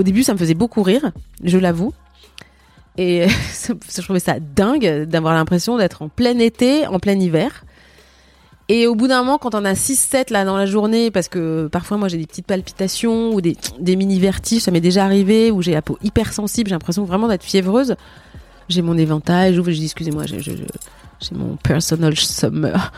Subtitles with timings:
[0.00, 1.12] Au début, ça me faisait beaucoup rire,
[1.44, 1.92] je l'avoue.
[2.96, 3.26] Et
[3.68, 7.66] je trouvais ça dingue d'avoir l'impression d'être en plein été, en plein hiver.
[8.70, 11.66] Et au bout d'un moment, quand on a 6-7 là dans la journée, parce que
[11.66, 15.50] parfois moi j'ai des petites palpitations ou des, des mini vertiges, ça m'est déjà arrivé,
[15.50, 17.94] où j'ai la peau hyper sensible, j'ai l'impression vraiment d'être fiévreuse.
[18.70, 22.90] J'ai mon éventail, j'ouvre, je dis excusez-moi, j'ai mon personal summer.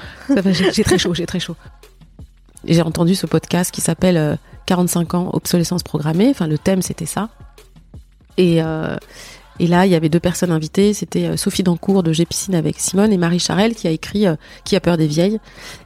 [0.52, 1.56] j'ai très chaud, j'ai très chaud.
[2.64, 6.28] J'ai entendu ce podcast qui s'appelle 45 euh, ans obsolescence programmée.
[6.30, 7.28] Enfin, le thème c'était ça.
[8.36, 8.96] Et euh,
[9.58, 10.94] et là, il y avait deux personnes invitées.
[10.94, 14.26] C'était euh, Sophie Dancourt de G Piscine avec Simone et Marie Charelle qui a écrit
[14.26, 14.34] euh,
[14.64, 15.38] Qui a peur des vieilles.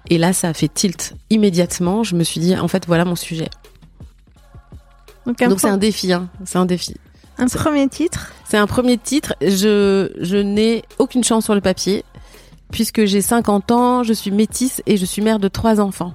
[0.08, 2.02] Et là, ça a fait tilt immédiatement.
[2.04, 3.48] Je me suis dit, en fait, voilà mon sujet.
[5.26, 6.28] Donc c'est un défi, hein.
[6.44, 6.94] C'est un défi.
[7.36, 8.32] Un premier titre?
[8.48, 9.34] C'est un premier titre.
[9.42, 12.04] Je, je n'ai aucune chance sur le papier
[12.70, 16.14] puisque j'ai 50 ans, je suis métisse et je suis mère de trois enfants.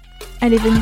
[0.43, 0.79] Allez, venez.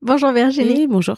[0.00, 0.86] Bonjour Virginie.
[0.86, 1.16] bonjour.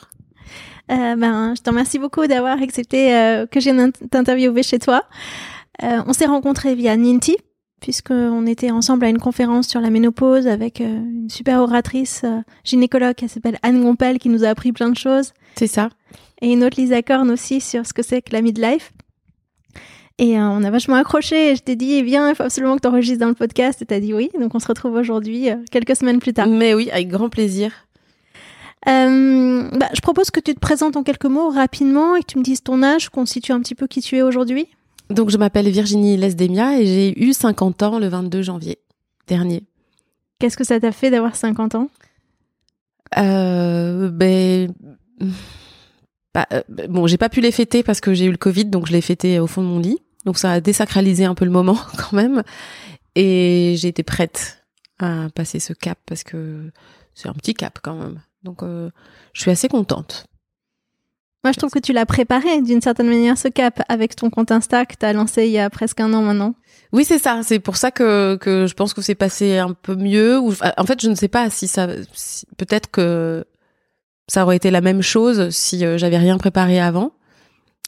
[0.91, 3.73] Euh, ben, je te remercie beaucoup d'avoir accepté euh, que j'ai
[4.11, 5.05] t'interviewer chez toi.
[5.85, 7.37] Euh, on s'est rencontrés via Ninti,
[7.81, 12.25] puisqu'on était ensemble à une conférence sur la ménopause avec une super oratrice
[12.65, 15.33] gynécologue qui s'appelle Anne Gompel qui nous a appris plein de choses.
[15.55, 15.89] C'est ça.
[16.41, 18.93] Et une autre Lisa Korn aussi sur ce que c'est que la midlife.
[20.19, 21.53] Et on a vachement accroché.
[21.53, 23.83] Et je t'ai dit, viens, il faut absolument que tu enregistres dans le podcast.
[23.83, 24.31] Et tu as dit oui.
[24.39, 26.47] Donc on se retrouve aujourd'hui, quelques semaines plus tard.
[26.47, 27.73] Mais oui, avec grand plaisir.
[28.89, 32.39] Euh, bah, je propose que tu te présentes en quelques mots rapidement et que tu
[32.39, 34.67] me dises ton âge, constitue un petit peu qui tu es aujourd'hui.
[35.11, 38.79] Donc, je m'appelle Virginie Lesdemia et j'ai eu 50 ans le 22 janvier
[39.29, 39.63] dernier.
[40.39, 41.89] Qu'est-ce que ça t'a fait d'avoir 50 ans?
[43.19, 44.73] Euh, Ben.
[46.35, 48.87] Bah, euh, bon, j'ai pas pu les fêter parce que j'ai eu le Covid, donc
[48.87, 49.99] je l'ai fêté au fond de mon lit.
[50.25, 52.43] Donc ça a désacralisé un peu le moment quand même.
[53.15, 54.65] Et j'ai été prête
[54.99, 56.71] à passer ce cap parce que
[57.15, 58.21] c'est un petit cap quand même.
[58.43, 58.91] Donc, euh,
[59.33, 60.27] je suis assez contente.
[61.45, 64.53] Moi, je trouve que tu l'as préparé d'une certaine manière ce cap avec ton compte
[64.53, 66.55] Insta que tu as lancé il y a presque un an maintenant.
[66.93, 67.41] Oui, c'est ça.
[67.43, 70.39] C'est pour ça que, que je pense que c'est passé un peu mieux.
[70.39, 71.89] Ou, en fait, je ne sais pas si ça.
[72.57, 73.45] Peut-être que
[74.33, 77.13] ça aurait été la même chose si euh, j'avais rien préparé avant.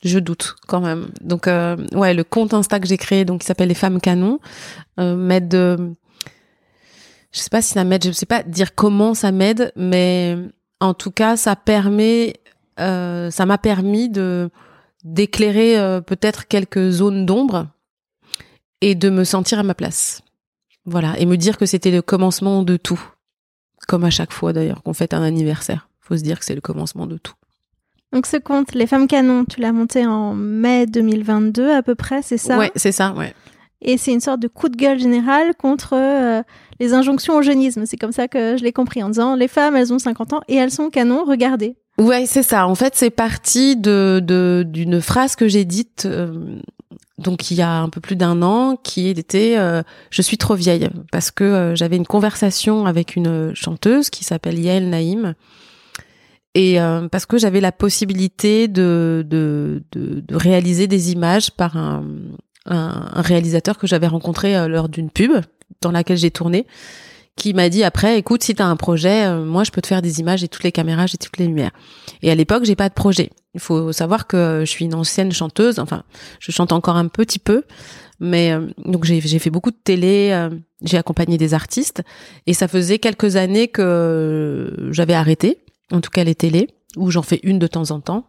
[0.02, 1.08] Je doute quand même.
[1.23, 4.38] Donc, euh, ouais, le compte Insta que j'ai créé, donc qui s'appelle Les Femmes Canons,
[5.00, 5.55] euh, m'aide
[7.35, 10.38] je sais pas si ça m'aide, je sais pas dire comment ça m'aide, mais
[10.81, 12.35] en tout cas, ça permet,
[12.79, 14.50] euh, ça m'a permis de
[15.02, 17.67] d'éclairer euh, peut-être quelques zones d'ombre
[18.81, 20.23] et de me sentir à ma place.
[20.87, 23.02] Voilà, et me dire que c'était le commencement de tout,
[23.88, 25.88] comme à chaque fois d'ailleurs qu'on fête un anniversaire.
[26.06, 27.35] Faut se dire que c'est le commencement de tout.
[28.12, 32.23] Donc ce compte, Les Femmes Canons, tu l'as monté en mai 2022 à peu près,
[32.23, 32.56] c'est ça?
[32.59, 33.35] Ouais, c'est ça, ouais.
[33.83, 36.43] Et c'est une sorte de coup de gueule général contre euh,
[36.79, 37.87] les injonctions au jeunisme.
[37.87, 40.41] C'est comme ça que je l'ai compris en disant les femmes, elles ont 50 ans
[40.47, 41.77] et elles sont canons, regardez.
[41.99, 42.67] Ouais, c'est ça.
[42.69, 46.61] En fait, c'est parti de d'une phrase que j'ai dite euh,
[47.19, 50.55] donc il y a un peu plus d'un an, qui était euh, je suis trop
[50.55, 55.35] vieille parce que j'avais une conversation avec une chanteuse qui s'appelle Yael Naïm
[56.55, 56.79] et
[57.11, 62.05] parce que j'avais la possibilité de, de, de, de réaliser des images par un,
[62.67, 65.33] un, réalisateur que j'avais rencontré lors d'une pub
[65.81, 66.67] dans laquelle j'ai tourné
[67.37, 69.87] qui m'a dit après, écoute, si tu as un projet, euh, moi je peux te
[69.87, 71.73] faire des images et toutes les caméras, j'ai toutes les lumières.
[72.23, 73.31] Et à l'époque, j'ai pas de projet.
[73.55, 76.05] Il faut savoir que je suis une ancienne chanteuse, enfin,
[76.41, 77.65] je chante encore un petit peu,
[78.21, 80.50] mais euh, donc j'ai fait beaucoup de télé, euh,
[80.83, 82.03] j'ai accompagné des artistes
[82.47, 87.23] et ça faisait quelques années que j'avais arrêté, en tout cas les télés, où j'en
[87.23, 88.27] fais une de temps en temps.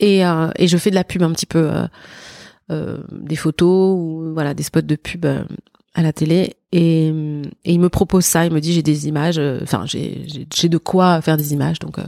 [0.00, 1.72] Et, et je fais de la pub un petit peu,
[2.70, 5.26] des photos voilà des spots de pub
[5.94, 7.06] à la télé et,
[7.64, 8.44] il me propose ça.
[8.46, 11.98] Il me dit j'ai des images, euh, enfin j'ai de quoi faire des images, donc
[11.98, 12.04] euh,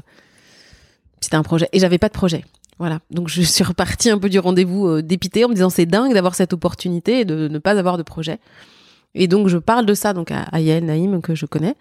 [1.20, 1.68] c'était un projet.
[1.72, 2.44] Et j'avais pas de projet.
[2.78, 3.00] Voilà.
[3.10, 6.14] Donc je suis repartie un peu du rendez-vous euh, dépité en me disant c'est dingue
[6.14, 8.38] d'avoir cette opportunité et de ne pas avoir de projet.
[9.14, 11.74] Et donc je parle de ça donc à, à Yael Naïm que je connais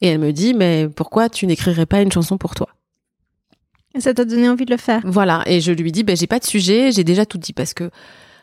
[0.00, 2.68] et elle me dit mais pourquoi tu n'écrirais pas une chanson pour toi?
[3.94, 5.02] Et ça t'a donné envie de le faire?
[5.04, 5.42] Voilà.
[5.46, 7.90] Et je lui dis ben j'ai pas de sujet, j'ai déjà tout dit parce que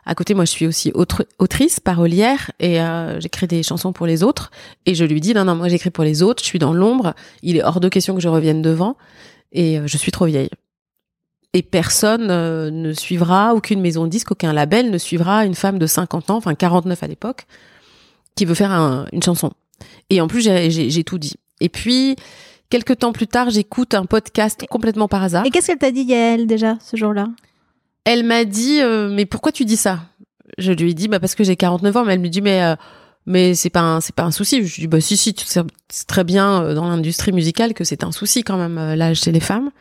[0.06, 0.94] à côté, moi, je suis aussi
[1.40, 4.52] autrice, parolière, et euh, j'écris des chansons pour les autres.
[4.86, 7.16] Et je lui dis, non, non, moi, j'écris pour les autres, je suis dans l'ombre,
[7.42, 8.98] il est hors de question que je revienne devant,
[9.52, 10.52] et euh, je suis trop vieille.
[11.54, 15.80] Et personne euh, ne suivra, aucune maison de disque, aucun label ne suivra une femme
[15.80, 17.48] de 50 ans, enfin 49 à l'époque,
[18.36, 18.72] qui veut faire
[19.12, 19.54] une chanson.
[20.12, 21.36] Et en plus, j'ai tout dit.
[21.62, 22.16] Et puis,
[22.70, 25.46] quelques temps plus tard, j'écoute un podcast complètement par hasard.
[25.46, 27.28] Et qu'est-ce qu'elle t'a dit, Yael, déjà, ce jour-là?
[28.06, 30.00] Elle m'a dit euh, mais pourquoi tu dis ça?
[30.60, 32.64] Je lui ai dit bah parce que j'ai 49 ans mais elle me dit mais
[32.64, 32.76] euh,
[33.26, 34.58] mais c'est pas un c'est pas un souci.
[34.66, 35.64] Je lui dis bah si si sais
[36.08, 39.40] très bien euh, dans l'industrie musicale que c'est un souci quand même l'âge chez les
[39.40, 39.72] femmes.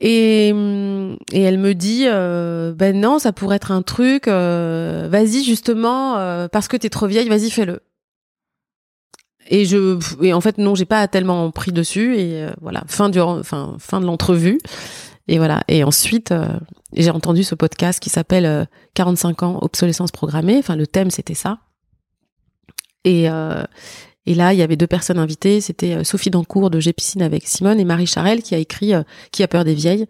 [0.00, 6.68] Et, et elle me dit ben non ça pourrait être un truc vas-y justement parce
[6.68, 7.80] que t'es trop vieille vas-y fais-le
[9.48, 13.20] et je et en fait non j'ai pas tellement pris dessus et voilà fin du
[13.20, 14.58] enfin fin de l'entrevue
[15.28, 15.62] et voilà.
[15.68, 16.58] Et ensuite, euh,
[16.92, 20.58] j'ai entendu ce podcast qui s'appelle 45 euh, ans obsolescence programmée.
[20.58, 21.60] Enfin, le thème c'était ça.
[23.04, 23.64] Et euh,
[24.26, 25.60] et là, il y avait deux personnes invitées.
[25.60, 28.92] C'était Sophie Dancourt de J'ai piscine avec Simone et Marie Charelle qui a écrit
[29.32, 30.06] Qui a peur des vieilles.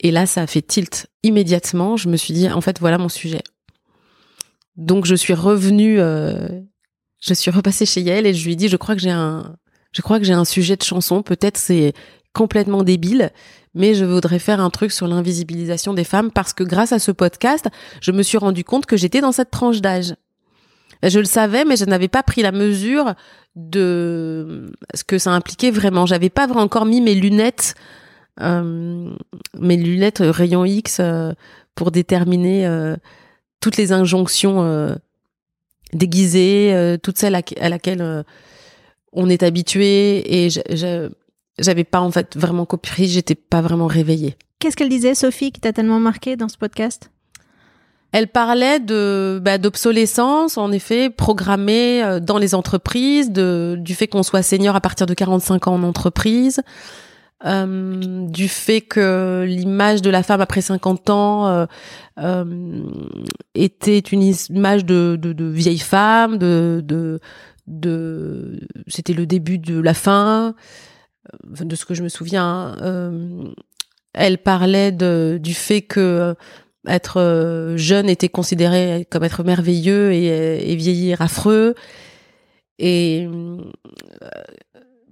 [0.00, 1.96] Et là, ça a fait tilt immédiatement.
[1.96, 3.40] Je me suis dit, en fait, voilà mon sujet.
[4.76, 5.98] Donc, je suis revenue,
[7.24, 9.56] je suis repassée chez Yael et je lui ai dit, je crois que j'ai un,
[9.92, 11.22] je crois que j'ai un sujet de chanson.
[11.22, 11.94] Peut-être c'est
[12.34, 13.30] complètement débile,
[13.74, 17.12] mais je voudrais faire un truc sur l'invisibilisation des femmes parce que grâce à ce
[17.12, 17.68] podcast,
[18.02, 20.14] je me suis rendu compte que j'étais dans cette tranche d'âge.
[21.02, 23.14] Je le savais, mais je n'avais pas pris la mesure
[23.56, 26.06] de ce que ça impliquait vraiment.
[26.06, 27.74] J'avais pas encore mis mes lunettes,
[28.40, 29.14] euh,
[29.58, 31.32] mes lunettes rayon X euh,
[31.74, 32.96] pour déterminer euh,
[33.60, 34.96] toutes les injonctions
[35.94, 38.24] déguisées, toutes celles à, à laquelle
[39.12, 40.44] on est habitué.
[40.44, 41.08] Et je,
[41.58, 44.36] j'avais pas en fait vraiment compris, j'étais pas vraiment réveillée.
[44.58, 47.10] Qu'est-ce qu'elle disait, Sophie, qui t'a tellement marqué dans ce podcast?
[48.12, 54.06] Elle parlait de bah, d'obsolescence, en effet, programmée euh, dans les entreprises, de, du fait
[54.06, 56.62] qu'on soit senior à partir de 45 ans en entreprise,
[57.44, 61.66] euh, du fait que l'image de la femme après 50 ans euh,
[62.18, 62.82] euh,
[63.54, 67.20] était une image de, de, de vieille femme, de, de,
[67.66, 70.54] de c'était le début de la fin.
[71.32, 73.44] Euh, de ce que je me souviens, euh,
[74.12, 76.34] elle parlait de, du fait que
[76.86, 81.74] être jeune était considéré comme être merveilleux et, vieillir affreux.
[82.78, 83.26] Et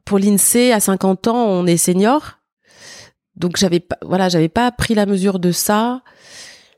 [0.04, 2.38] pour l'INSEE, à 50 ans, on est senior.
[3.37, 6.02] Donc j'avais pas, voilà, j'avais pas pris la mesure de ça.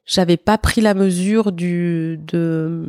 [0.06, 2.86] J'avais pas pris la mesure du de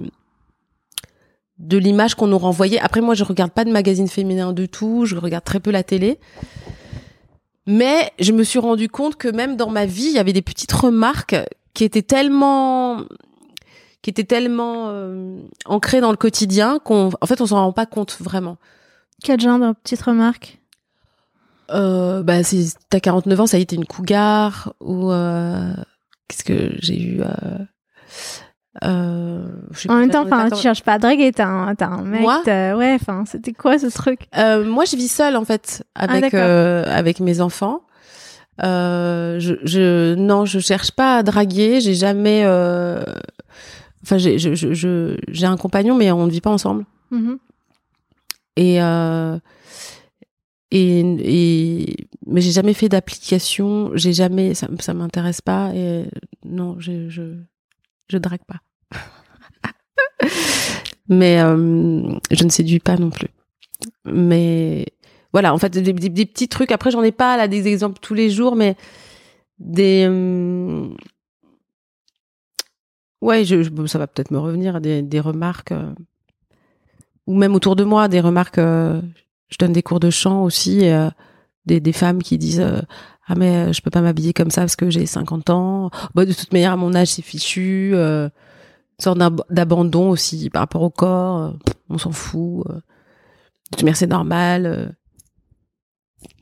[1.57, 2.79] de l'image qu'on nous renvoyait.
[2.79, 5.83] Après, moi, je regarde pas de magazine féminin du tout, je regarde très peu la
[5.83, 6.19] télé.
[7.65, 10.41] Mais je me suis rendu compte que même dans ma vie, il y avait des
[10.41, 11.35] petites remarques
[11.73, 13.03] qui étaient tellement
[14.01, 17.87] qui étaient tellement euh, ancrées dans le quotidien qu'on en fait on s'en rend pas
[17.87, 18.57] compte vraiment.
[19.23, 20.59] Quel genre de petites remarques
[21.71, 22.41] euh, bah
[22.91, 25.73] t'as 49 ans, ça a été une cougar ou euh,
[26.27, 27.21] qu'est-ce que j'ai eu
[28.83, 29.47] euh,
[29.87, 32.21] En même temps, enfin, tu cherches pas à draguer, t'as un, t'as un mec.
[32.21, 32.41] Moi?
[32.45, 34.27] t'as- ouais, enfin, c'était quoi ce truc?
[34.35, 36.39] Moi, je vis seule en fait avec d'accord.
[36.43, 37.81] euh, avec mes enfants.
[38.59, 41.81] Je, je non, je cherche pas à draguer.
[41.81, 42.45] J'ai jamais.
[44.03, 46.85] Enfin, j'ai je, je, je- j'ai un compagnon, mais on ne vit pas ensemble.
[47.09, 47.39] Mhm.
[48.55, 49.37] Et euh,
[50.71, 53.91] et, et mais j'ai jamais fait d'application.
[53.95, 54.53] J'ai jamais.
[54.53, 55.73] Ça, ça m'intéresse pas.
[55.75, 56.05] Et
[56.43, 58.61] non, je je drague pas.
[61.09, 63.29] mais euh, je ne séduis pas non plus.
[64.05, 64.85] Mais
[65.33, 66.71] voilà, en fait, des, petits trucs.
[66.71, 68.75] Après, j'en ai pas là des exemples tous les jours, mais
[69.59, 70.05] des.
[70.07, 70.95] hum,
[73.21, 73.43] Ouais,
[73.87, 75.91] ça va peut-être me revenir des, des remarques, euh,
[77.27, 78.57] ou même autour de moi, des remarques.
[78.59, 79.01] euh,
[79.49, 81.09] je donne des cours de chant aussi, euh,
[81.65, 82.81] des, des femmes qui disent euh,
[83.27, 85.89] ah mais je peux pas m'habiller comme ça parce que j'ai 50 ans.
[86.13, 87.91] Bah, de toute manière, à mon âge, c'est fichu.
[87.93, 88.25] euh,
[88.99, 91.53] une sorte d'ab- d'abandon aussi par rapport au corps.
[91.89, 92.65] on s'en fout.
[92.67, 92.73] de
[93.71, 94.95] toute manière, c'est normal.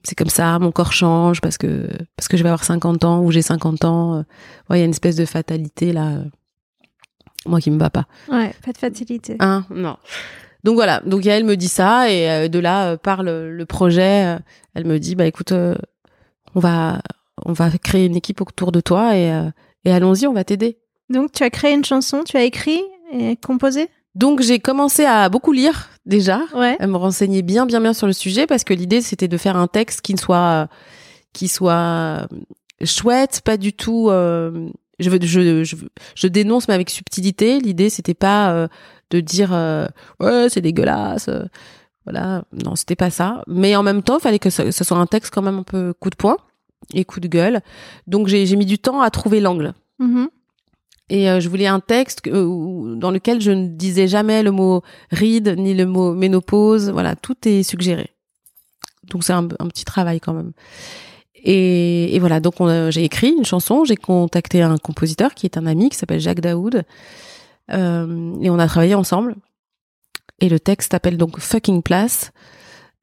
[0.03, 3.21] c'est comme ça, mon corps change parce que parce que je vais avoir 50 ans
[3.23, 4.17] ou j'ai 50 ans.
[4.69, 6.19] Ouais, il y a une espèce de fatalité là.
[7.45, 8.05] moi qui me va pas.
[8.29, 9.35] Ouais, pas de facilité.
[9.39, 9.65] Hein?
[9.69, 9.97] Non.
[10.63, 14.25] Donc voilà, donc Yael me dit ça et euh, de là euh, part le, projet.
[14.25, 14.39] euh,
[14.75, 17.01] elle me dit bah écoute, on va
[17.45, 19.31] on va créer une équipe autour de toi et
[19.85, 20.77] et allons-y, on va t'aider.
[21.09, 23.89] Donc, tu as créé une chanson, tu as écrit et composé?
[24.15, 26.77] Donc j'ai commencé à beaucoup lire déjà, Ouais.
[26.79, 29.57] à me renseigner bien bien bien sur le sujet parce que l'idée c'était de faire
[29.57, 30.69] un texte qui ne soit
[31.33, 32.27] qui soit
[32.85, 34.09] chouette, pas du tout.
[34.09, 35.75] euh, je, veux, je, je,
[36.15, 37.59] je dénonce mais avec subtilité.
[37.59, 38.67] L'idée c'était pas euh,
[39.13, 39.85] de dire euh,
[40.19, 41.27] ouais c'est dégueulasse.
[41.29, 41.43] euh,
[42.05, 43.43] voilà, non c'était pas ça.
[43.47, 45.93] Mais en même temps, il fallait que ce, soit un texte quand même un peu
[45.99, 46.37] coup de poing
[46.93, 47.61] et coup de gueule.
[48.07, 49.73] Donc j'ai mis du temps à trouver l'angle.
[49.99, 50.27] Mhm.
[51.09, 54.81] Et euh, je voulais un texte euh, dans lequel je ne disais jamais le mot
[55.11, 56.89] ride ni le mot ménopause.
[56.89, 58.09] Voilà, tout est suggéré.
[59.09, 60.51] Donc c'est un, un petit travail quand même.
[61.35, 62.55] Et, et voilà, donc
[62.89, 66.39] j'ai écrit une chanson, j'ai contacté un compositeur qui est un ami qui s'appelle Jacques
[66.39, 66.83] Daoud,
[67.71, 69.35] euh, et on a travaillé ensemble.
[70.39, 72.31] Et le texte s'appelle donc Fucking Place,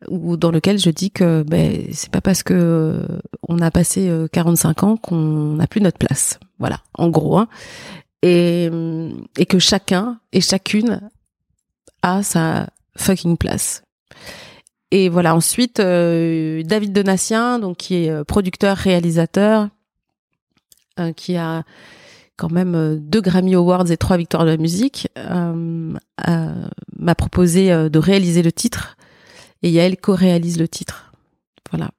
[0.09, 3.07] où, dans lequel je dis que ben, c'est pas parce que euh,
[3.49, 6.38] on a passé euh, 45 ans qu'on n'a plus notre place.
[6.59, 7.38] Voilà, en gros.
[7.38, 7.49] hein.
[8.23, 9.11] Et, euh,
[9.49, 11.00] que chacun et chacune
[12.02, 13.83] a sa fucking place.
[14.90, 19.69] Et voilà, ensuite, euh, David Donatien, donc qui est euh, producteur, réalisateur,
[20.99, 21.62] euh, qui a
[22.40, 25.94] quand même euh, deux Grammy Awards et trois victoires de la musique, euh,
[26.26, 26.68] euh,
[26.99, 28.97] m'a proposé de réaliser le titre.
[29.62, 31.12] Et Yael co-réalise le titre.
[31.70, 31.90] Voilà.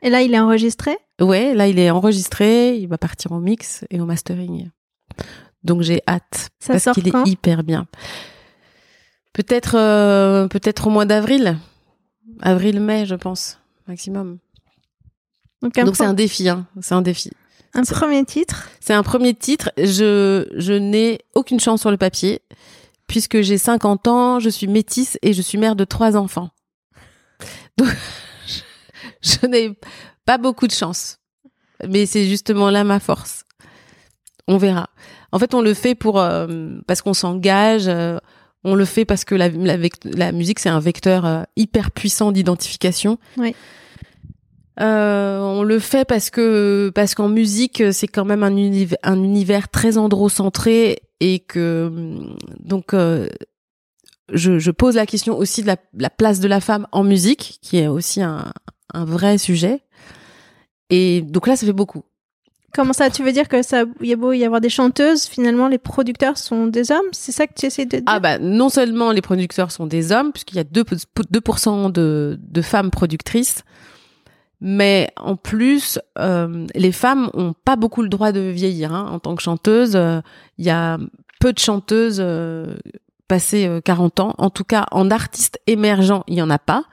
[0.00, 0.96] Et là, il est enregistré?
[1.20, 4.70] Ouais, là, il est enregistré, il va partir au mix et au mastering.
[5.62, 7.86] Donc j'ai hâte Ça parce qu'il est hyper bien.
[9.34, 11.58] Peut-être euh, peut-être au mois d'avril.
[12.40, 14.38] Avril-mai, je pense, maximum.
[15.60, 16.66] Donc, c'est un défi, hein.
[16.80, 17.30] C'est un défi.
[17.74, 18.68] Un premier titre.
[18.80, 19.70] C'est un premier titre.
[19.78, 22.40] Je, je n'ai aucune chance sur le papier,
[23.06, 26.50] puisque j'ai 50 ans, je suis métisse et je suis mère de trois enfants.
[27.76, 27.88] Donc,
[28.46, 28.60] je,
[29.40, 29.78] je n'ai
[30.24, 31.18] pas beaucoup de chance.
[31.88, 33.44] Mais c'est justement là ma force.
[34.48, 34.88] On verra.
[35.32, 37.88] En fait, on le fait pour euh, parce qu'on s'engage.
[37.88, 38.18] euh,
[38.64, 41.90] on le fait parce que la, la, vect- la musique, c'est un vecteur euh, hyper
[41.90, 43.18] puissant d'identification.
[43.36, 43.56] Oui.
[44.80, 49.22] Euh, on le fait parce que parce qu'en musique c'est quand même un univers, un
[49.22, 53.28] univers très androcentré et que hum, donc euh,
[54.32, 57.58] je, je pose la question aussi de la, la place de la femme en musique
[57.60, 58.50] qui est aussi un,
[58.94, 59.82] un vrai sujet.
[60.88, 62.02] Et donc là ça fait beaucoup.
[62.74, 63.10] Comment ça?
[63.10, 65.76] Tu veux dire que ça, il y a beau y avoir des chanteuses, finalement, les
[65.76, 67.04] producteurs sont des hommes?
[67.12, 68.02] C'est ça que tu essaies de dire?
[68.06, 72.38] Ah bah non seulement les producteurs sont des hommes puisqu'il y a 2, 2% de,
[72.40, 73.62] de femmes productrices
[74.64, 78.94] mais en plus, euh, les femmes ont pas beaucoup le droit de vieillir.
[78.94, 79.08] Hein.
[79.10, 80.20] En tant que chanteuse, euh,
[80.56, 80.98] il y a
[81.40, 82.76] peu de chanteuses euh,
[83.26, 84.34] passées euh, 40 ans.
[84.38, 86.84] En tout cas, en artiste émergent, il y en a pas.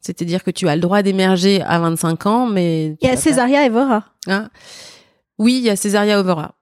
[0.00, 2.96] C'est-à-dire que tu as le droit d'émerger à 25 ans, mais...
[3.02, 4.04] Il y a Césaria Evora.
[4.28, 4.48] hein?
[5.38, 6.54] Oui, il y a Césaria Overa.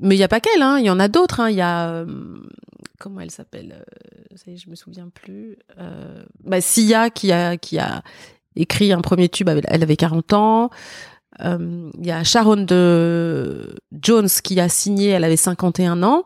[0.00, 0.78] Mais il y a pas qu'elle, hein.
[0.78, 1.40] il y en a d'autres.
[1.40, 1.50] hein.
[1.50, 1.88] Il y a...
[1.90, 2.06] euh,
[3.00, 5.56] comment elle s'appelle Euh, Ça y est, je me souviens plus.
[5.80, 8.02] Euh, bah, Sia qui a, qui a
[8.56, 10.70] écrit un premier tube, elle avait 40 ans.
[11.42, 16.24] Euh, Il y a Sharon de Jones qui a signé, elle avait 51 ans.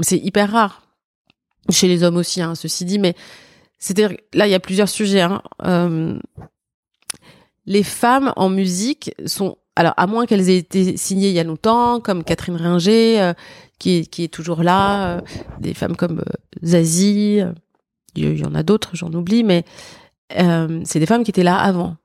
[0.00, 0.82] C'est hyper rare.
[1.70, 3.14] Chez les hommes aussi, hein, ceci dit, mais
[3.78, 5.20] c'est-à-dire, là, il y a plusieurs sujets.
[5.20, 5.42] hein.
[5.64, 6.18] Euh,
[7.66, 11.44] les femmes en musique sont alors à moins qu'elles aient été signées il y a
[11.44, 13.32] longtemps, comme Catherine Ringer, euh,
[13.78, 15.22] qui, est, toujours là,
[15.60, 16.22] des femmes comme
[16.62, 17.40] Zazie,
[18.14, 19.64] il y en a d'autres, j'en oublie, mais
[20.38, 21.96] euh, c'est des femmes qui étaient là avant.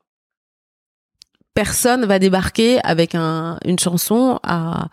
[1.53, 4.89] Personne va débarquer avec un, une chanson à,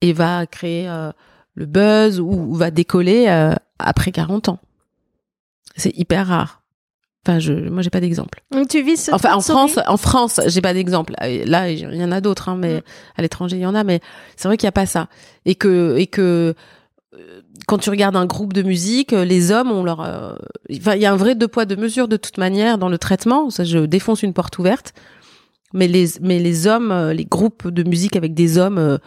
[0.00, 1.12] et va créer euh,
[1.54, 4.58] le buzz ou, ou va décoller euh, après 40 ans.
[5.76, 6.62] C'est hyper rare.
[7.26, 8.42] Enfin, je, moi, j'ai pas d'exemple.
[8.70, 11.12] Tu vis Enfin, en France, en France, j'ai pas d'exemple.
[11.20, 12.82] Là, il y en a d'autres, hein, mais Mm.
[13.18, 13.84] à l'étranger, il y en a.
[13.84, 14.00] Mais
[14.36, 15.08] c'est vrai qu'il y a pas ça.
[15.44, 16.54] Et que, et que
[17.66, 20.00] quand tu regardes un groupe de musique, euh, les hommes ont leur.
[20.00, 20.34] euh,
[20.76, 22.98] Enfin, il y a un vrai deux poids deux mesures de toute manière dans le
[22.98, 23.50] traitement.
[23.50, 24.92] Ça, je défonce une porte ouverte.
[25.72, 28.98] Mais les, mais les hommes, euh, les groupes de musique avec des hommes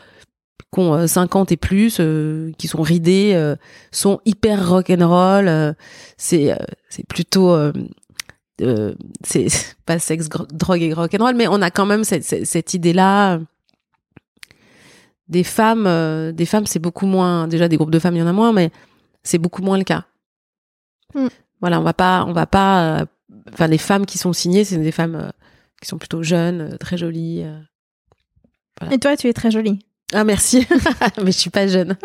[0.74, 3.56] qui ont euh, 50 et plus, euh, qui sont ridés, euh,
[3.92, 5.48] sont hyper rock'n'roll.
[5.48, 5.74] euh,
[6.18, 6.58] c'est, euh,
[6.90, 7.52] c'est plutôt.
[7.52, 7.74] euh,
[8.62, 8.94] euh,
[9.24, 12.74] c'est c'est pas sexe, drogue et rock'n'roll, mais on a quand même cette, cette, cette
[12.74, 13.40] idée-là.
[15.34, 17.48] Des femmes, euh, des femmes, c'est beaucoup moins.
[17.48, 18.70] Déjà, des groupes de femmes, il y en a moins, mais
[19.24, 20.06] c'est beaucoup moins le cas.
[21.16, 21.28] Mm.
[21.60, 23.02] Voilà, on va pas, on va pas.
[23.02, 23.06] euh,
[23.52, 25.30] Enfin, les femmes qui sont signées, c'est des femmes euh,
[25.82, 27.44] qui sont plutôt jeunes, très jolies.
[28.92, 29.80] Et toi, tu es très jolie.
[30.14, 30.68] Ah merci,
[31.24, 31.98] mais je suis pas jeune.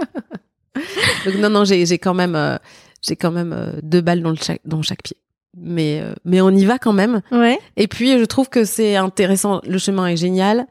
[1.26, 2.58] Donc non non, j'ai j'ai quand même
[3.02, 5.16] j'ai quand même deux balles dans le chaque dans chaque pied.
[5.56, 7.20] Mais mais on y va quand même.
[7.30, 7.58] Ouais.
[7.76, 10.66] Et puis je trouve que c'est intéressant, le chemin est génial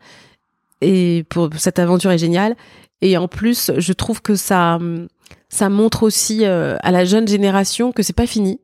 [0.81, 2.55] et pour cette aventure est géniale.
[3.01, 4.79] Et en plus, je trouve que ça
[5.50, 8.60] ça montre aussi euh, à la jeune génération que c'est pas fini.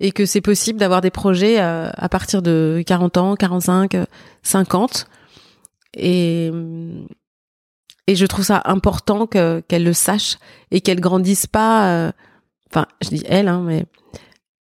[0.00, 4.04] Et que c'est possible d'avoir des projets euh, à partir de 40 ans, 45, euh,
[4.42, 5.06] 50
[5.96, 7.06] et hum,
[8.06, 10.38] et je trouve ça important que qu'elle le sache
[10.70, 12.12] et qu'elle grandisse pas euh,
[12.70, 13.86] enfin, je dis elle hein, mais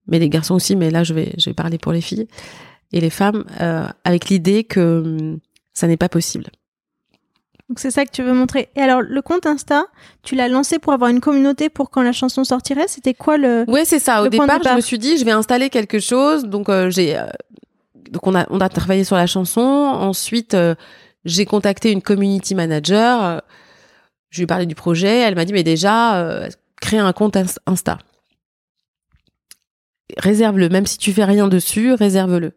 [0.08, 2.28] mais les garçons aussi mais là je vais je vais parler pour les filles
[2.92, 5.38] et les femmes euh, avec l'idée que
[5.74, 6.46] ça n'est pas possible.
[7.70, 8.70] Donc c'est ça que tu veux montrer.
[8.76, 9.86] Et alors, le compte Insta,
[10.22, 12.88] tu l'as lancé pour avoir une communauté pour quand la chanson sortirait?
[12.88, 13.64] C'était quoi le...
[13.68, 14.22] Ouais, c'est ça.
[14.22, 16.44] Au départ, je me suis dit, je vais installer quelque chose.
[16.44, 17.26] Donc, euh, j'ai, euh,
[18.12, 19.62] donc on a, on a travaillé sur la chanson.
[19.62, 20.76] Ensuite, euh,
[21.26, 23.42] j'ai contacté une community manager.
[24.30, 25.22] Je lui ai parlé du projet.
[25.22, 26.50] Elle m'a dit, mais déjà,
[26.82, 27.98] crée un compte Ins- Insta.
[30.18, 32.52] Réserve-le, même si tu fais rien dessus, réserve-le.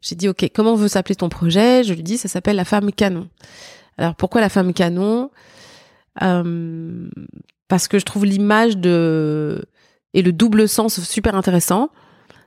[0.00, 1.82] J'ai dit, ok, comment veut s'appeler ton projet?
[1.84, 3.28] Je lui dis, ça s'appelle la femme canon.
[3.96, 5.30] Alors pourquoi la femme canon?
[6.22, 7.08] Euh,
[7.68, 9.64] Parce que je trouve l'image de
[10.14, 11.90] et le double sens super intéressant.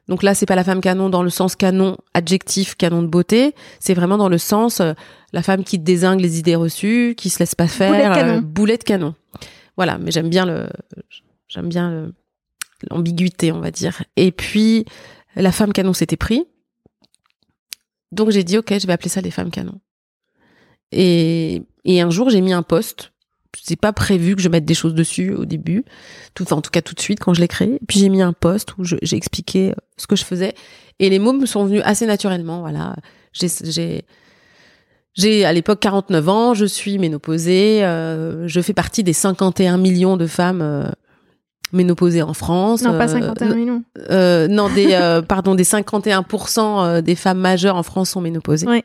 [0.07, 3.53] Donc là, c'est pas la femme canon dans le sens canon adjectif canon de beauté,
[3.79, 4.93] c'est vraiment dans le sens euh,
[5.31, 8.37] la femme qui désingue les idées reçues, qui se laisse pas faire, Boulet de canon.
[8.37, 9.15] euh, boulet de canon.
[9.77, 10.67] Voilà, mais j'aime bien le
[11.47, 12.11] j'aime bien
[12.89, 14.03] l'ambiguïté, on va dire.
[14.17, 14.85] Et puis
[15.35, 16.45] la femme canon s'était pris.
[18.11, 19.79] Donc j'ai dit OK, je vais appeler ça les femmes canon.
[20.91, 23.11] Et et un jour, j'ai mis un post
[23.63, 25.83] c'est pas prévu que je mette des choses dessus au début,
[26.33, 27.79] tout, en tout cas tout de suite quand je l'ai créé.
[27.87, 30.53] Puis j'ai mis un post où j'ai expliqué euh, ce que je faisais
[30.99, 32.61] et les mots me sont venus assez naturellement.
[32.61, 32.95] Voilà,
[33.33, 34.05] j'ai j'ai
[35.13, 40.15] j'ai à l'époque 49 ans, je suis ménopausée, euh, je fais partie des 51 millions
[40.15, 40.89] de femmes euh,
[41.73, 42.81] ménopausées en France.
[42.83, 43.83] Non, pas Euh, 51 millions.
[44.09, 48.67] euh, non, des euh, pardon, des 51% euh, des femmes majeures en France sont ménopausées.
[48.67, 48.83] Ouais.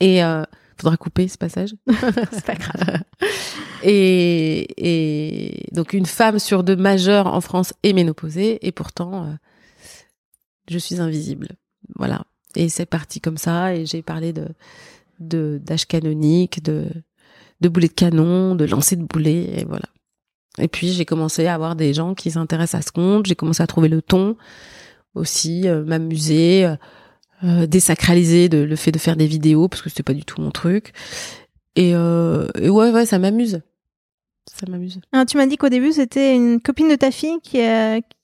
[0.00, 0.42] Et euh,
[0.78, 1.74] faudra couper ce passage.
[2.32, 3.00] C'est pas grave.
[3.82, 9.32] Et, et donc une femme sur deux majeure en France est ménopausée et pourtant euh,
[10.70, 11.48] je suis invisible.
[11.96, 12.24] Voilà.
[12.56, 14.48] Et c'est parti comme ça et j'ai parlé de
[15.18, 16.88] de d'âge canonique, de
[17.62, 19.86] de boulet de canon, de lancer de boulet et voilà.
[20.60, 23.62] Et puis j'ai commencé à avoir des gens qui s'intéressent à ce compte, j'ai commencé
[23.62, 24.36] à trouver le ton
[25.14, 26.76] aussi, euh, m'amuser, euh,
[27.44, 30.50] euh, désacraliser le fait de faire des vidéos parce que c'était pas du tout mon
[30.50, 30.92] truc.
[31.76, 33.62] Et, ouais ça m'amuse.
[34.52, 35.00] Ça m'amuse.
[35.12, 37.58] Alors, tu m'as dit qu'au début, c'était une copine de ta fille qui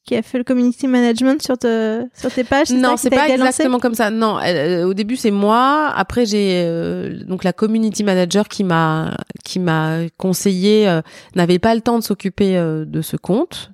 [0.07, 2.71] qui a fait le community management sur, te, sur tes pages.
[2.71, 4.11] Non, c'est pas exactement comme ça.
[4.11, 5.92] Non, euh, au début c'est moi.
[5.95, 11.03] Après j'ai euh, donc la community manager qui m'a qui m'a conseillé euh,
[11.35, 13.73] n'avait pas le temps de s'occuper euh, de ce compte.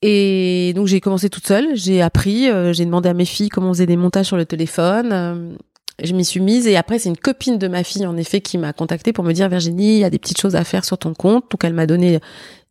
[0.00, 1.74] Et donc j'ai commencé toute seule.
[1.74, 2.48] J'ai appris.
[2.48, 5.56] euh, j'ai demandé à mes filles comment on faisait des montages sur le téléphone.
[6.02, 8.58] Je m'y suis mise et après c'est une copine de ma fille en effet qui
[8.58, 10.98] m'a contactée pour me dire Virginie il y a des petites choses à faire sur
[10.98, 12.20] ton compte donc elle m'a donné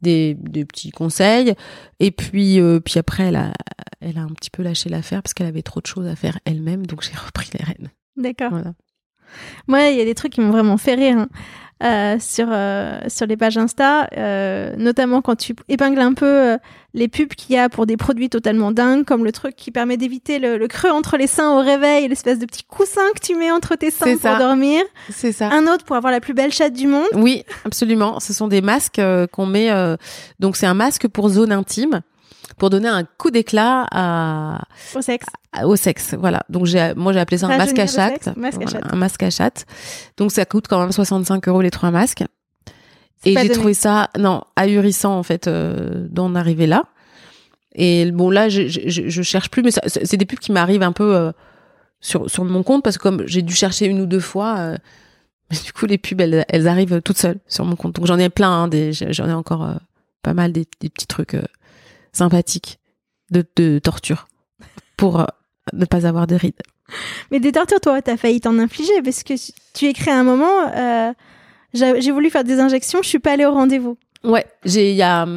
[0.02, 1.54] des, des petits conseils
[2.00, 3.52] et puis euh, puis après elle a
[4.00, 6.40] elle a un petit peu lâché l'affaire parce qu'elle avait trop de choses à faire
[6.46, 8.50] elle-même donc j'ai repris les rênes D'accord.
[8.52, 8.74] voilà
[9.68, 11.18] Moi, il y a des trucs qui m'ont vraiment fait rire.
[11.18, 11.30] hein.
[11.84, 16.58] Euh, sur, euh, sur les pages Insta, euh, notamment quand tu épingles un peu euh,
[16.94, 19.98] les pubs qu'il y a pour des produits totalement dingues, comme le truc qui permet
[19.98, 23.36] d'éviter le, le creux entre les seins au réveil, l'espèce de petit coussin que tu
[23.36, 24.40] mets entre tes seins pour ça.
[24.40, 24.82] dormir.
[25.12, 25.50] C'est ça.
[25.52, 27.08] Un autre pour avoir la plus belle chatte du monde.
[27.14, 28.20] Oui, absolument.
[28.20, 29.70] Ce sont des masques euh, qu'on met.
[29.72, 29.96] euh,
[30.40, 32.02] donc c'est un masque pour zone intime,
[32.58, 34.62] pour donner un coup d'éclat à,
[34.96, 35.28] Au sexe.
[35.52, 36.16] à- au sexe.
[36.20, 36.44] Voilà.
[36.50, 38.24] Donc j'ai, moi j'ai appelé ça un masque à chatte.
[38.24, 38.94] sexe, masque à Voilà, chatte.
[38.94, 39.66] un masque à chatte.
[40.18, 42.24] Donc ça coûte quand même 65 euros les trois masques.
[43.26, 46.84] Et j'ai trouvé ça non ahurissant en fait euh, d'en arriver là.
[47.76, 50.92] Et bon là je, je, je- cherche plus, mais c'est des pubs qui m'arrivent un
[50.92, 51.32] peu euh,
[52.00, 54.58] sur sur mon compte parce que comme j'ai dû chercher une ou deux fois.
[54.60, 54.78] euh,
[55.52, 57.96] mais du coup, les pubs, elles, elles arrivent toutes seules sur mon compte.
[57.96, 59.76] Donc j'en ai plein, hein, des, j'en ai encore euh,
[60.22, 61.42] pas mal des, des petits trucs euh,
[62.18, 62.80] sympathiques
[63.32, 64.28] de, de torture
[64.98, 65.26] pour euh,
[65.74, 66.62] ne pas avoir de rides.
[67.32, 69.34] Mais des tortures, toi, t'as failli t'en infliger parce que
[69.74, 71.14] tu écris à un moment, euh,
[71.74, 73.98] j'ai voulu faire des injections, je suis pas allée au rendez-vous.
[74.24, 75.28] Ouais, j'ai il y a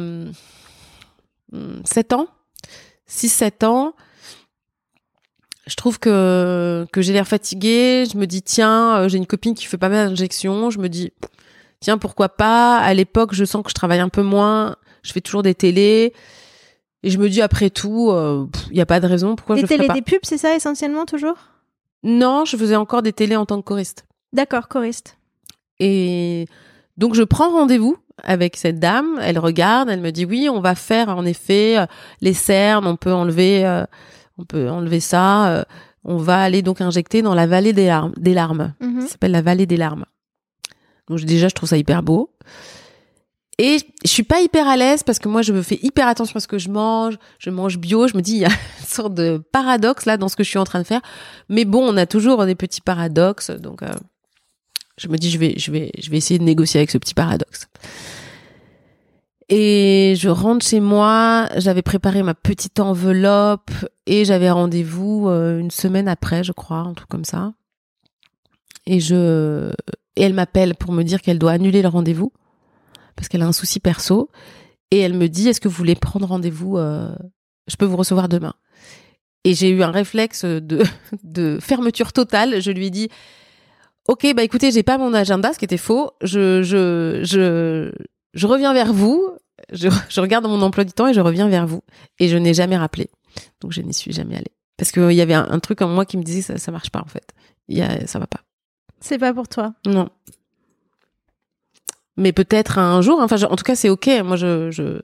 [1.83, 2.27] 7 ans,
[3.09, 3.93] 6-7 ans,
[5.67, 8.05] je trouve que, que j'ai l'air fatiguée.
[8.11, 10.69] Je me dis, tiens, euh, j'ai une copine qui fait pas mal d'injections.
[10.69, 11.13] Je me dis,
[11.79, 12.77] tiens, pourquoi pas?
[12.79, 14.75] À l'époque, je sens que je travaille un peu moins.
[15.03, 16.13] Je fais toujours des télés.
[17.03, 18.13] Et je me dis, après tout,
[18.69, 19.93] il n'y a pas de raison pourquoi des je ferais télés, pas.
[19.93, 21.37] des pubs, c'est ça essentiellement toujours?
[22.03, 24.05] Non, je faisais encore des télés en tant que choriste.
[24.33, 25.17] D'accord, choriste.
[25.79, 26.47] Et
[26.97, 30.75] donc je prends rendez-vous avec cette dame, elle regarde, elle me dit oui, on va
[30.75, 31.85] faire en effet euh,
[32.21, 33.83] les cernes, on peut enlever euh,
[34.37, 35.63] on peut enlever ça, euh,
[36.03, 38.73] on va aller donc injecter dans la vallée des larmes, des larmes.
[38.79, 39.01] Mhm.
[39.01, 40.05] Ça s'appelle la vallée des larmes.
[41.07, 42.29] Donc déjà je trouve ça hyper beau.
[43.63, 46.37] Et je suis pas hyper à l'aise parce que moi je me fais hyper attention
[46.37, 48.87] à ce que je mange, je mange bio, je me dis il y a une
[48.87, 51.01] sorte de paradoxe là dans ce que je suis en train de faire.
[51.47, 53.91] Mais bon, on a toujours des petits paradoxes donc euh,
[54.97, 57.13] je me dis je vais je vais je vais essayer de négocier avec ce petit
[57.13, 57.67] paradoxe.
[59.47, 63.69] Et je rentre chez moi, j'avais préparé ma petite enveloppe
[64.07, 67.53] et j'avais rendez-vous euh, une semaine après, je crois, un truc comme ça.
[68.87, 69.71] Et je
[70.15, 72.31] et elle m'appelle pour me dire qu'elle doit annuler le rendez-vous
[73.21, 74.31] parce qu'elle a un souci perso
[74.89, 77.15] et elle me dit est-ce que vous voulez prendre rendez-vous euh,
[77.67, 78.55] je peux vous recevoir demain?
[79.43, 80.81] Et j'ai eu un réflexe de
[81.23, 83.09] de fermeture totale, je lui ai dit
[84.07, 86.09] OK, bah écoutez, j'ai pas mon agenda, ce qui était faux.
[86.23, 87.91] Je je je
[88.33, 89.23] je reviens vers vous.
[89.71, 91.81] Je, je regarde mon emploi du temps et je reviens vers vous.
[92.17, 93.11] Et je n'ai jamais rappelé.
[93.61, 94.51] Donc je n'y suis jamais allée.
[94.77, 96.89] Parce qu'il y avait un, un truc en moi qui me disait ça, ça marche
[96.89, 97.35] pas en fait.
[97.67, 98.41] Y a, ça va pas.
[98.99, 99.75] C'est pas pour toi.
[99.85, 100.09] Non.
[102.17, 103.19] Mais peut-être un jour.
[103.21, 104.09] Enfin, je- en tout cas, c'est ok.
[104.23, 105.01] Moi, je je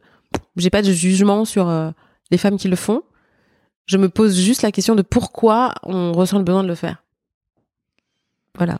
[0.57, 1.89] j'ai pas de jugement sur euh,
[2.31, 3.01] les femmes qui le font.
[3.85, 7.03] Je me pose juste la question de pourquoi on ressent le besoin de le faire.
[8.55, 8.79] Voilà.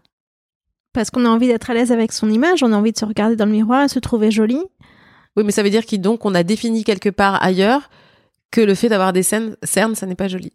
[0.93, 3.05] Parce qu'on a envie d'être à l'aise avec son image, on a envie de se
[3.05, 4.63] regarder dans le miroir et se trouver jolie.
[5.35, 7.89] Oui, mais ça veut dire qu'il donc on a défini quelque part ailleurs
[8.51, 10.51] que le fait d'avoir des cernes, cernes, ça n'est pas joli.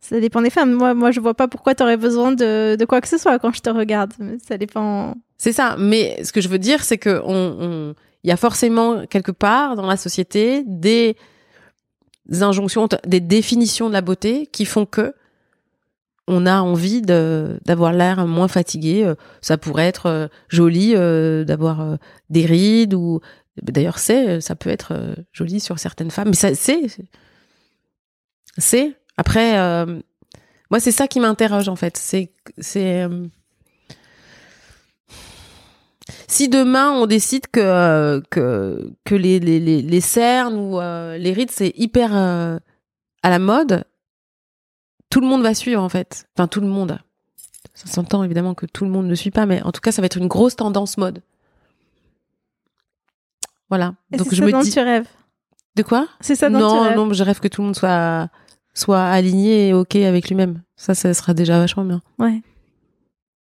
[0.00, 0.72] Ça dépend des femmes.
[0.72, 3.52] Moi, moi je vois pas pourquoi t'aurais besoin de, de quoi que ce soit quand
[3.52, 4.12] je te regarde.
[4.18, 5.14] Mais Ça dépend.
[5.42, 5.74] C'est ça.
[5.76, 9.74] Mais ce que je veux dire, c'est que on, il y a forcément quelque part
[9.74, 11.16] dans la société des
[12.42, 15.12] injonctions, des définitions de la beauté qui font que
[16.28, 19.02] on a envie d'avoir l'air moins fatigué.
[19.04, 21.98] Euh, Ça pourrait être euh, joli euh, d'avoir
[22.30, 23.18] des rides ou
[23.60, 26.28] d'ailleurs c'est ça peut être joli sur certaines femmes.
[26.28, 26.86] Mais ça c'est
[28.58, 29.56] c'est après
[30.70, 31.96] moi c'est ça qui m'interroge en fait.
[31.96, 33.08] C'est c'est
[36.28, 41.32] si demain on décide que que que les les les, les cernes ou euh, les
[41.32, 42.58] rides c'est hyper euh,
[43.22, 43.84] à la mode,
[45.10, 46.26] tout le monde va suivre en fait.
[46.36, 46.98] Enfin tout le monde.
[47.74, 50.02] Ça s'entend évidemment que tout le monde ne suit pas, mais en tout cas ça
[50.02, 51.22] va être une grosse tendance mode.
[53.68, 53.94] Voilà.
[54.12, 55.08] Et Donc je ça me dont dis tu rêves.
[55.76, 56.06] de quoi?
[56.20, 56.96] C'est ça dont tu Non rêves.
[56.96, 58.28] non, je rêve que tout le monde soit
[58.74, 60.62] soit aligné et ok avec lui-même.
[60.76, 62.00] Ça ça sera déjà vachement bien.
[62.18, 62.42] Ouais.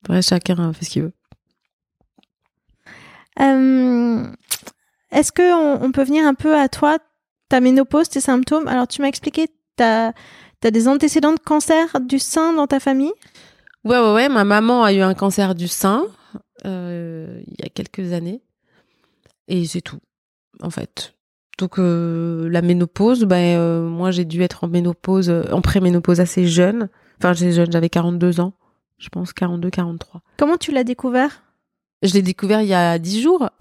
[0.05, 1.13] Après chacun fait ce qu'il veut.
[3.41, 4.25] Euh,
[5.13, 6.99] Est-ce que on, on peut venir un peu à toi,
[7.49, 8.67] ta ménopause, tes symptômes?
[8.69, 10.13] Alors, tu m'as expliqué, t'as
[10.63, 13.13] as des antécédents de cancer du sein dans ta famille?
[13.85, 14.29] Ouais, ouais, ouais.
[14.29, 16.07] Ma maman a eu un cancer du sein
[16.67, 18.43] euh, il y a quelques années.
[19.49, 20.01] Et c'est tout,
[20.63, 21.15] en fait.
[21.59, 26.47] Donc, euh, la ménopause, ben, euh, moi, j'ai dû être en ménopause, en préménopause assez
[26.47, 26.89] jeune.
[27.19, 28.55] Enfin, j'étais jeune, j'avais 42 ans.
[28.99, 30.23] Je pense 42, 43.
[30.39, 31.43] Comment tu l'as découvert?
[32.03, 33.49] Je l'ai découvert il y a 10 jours.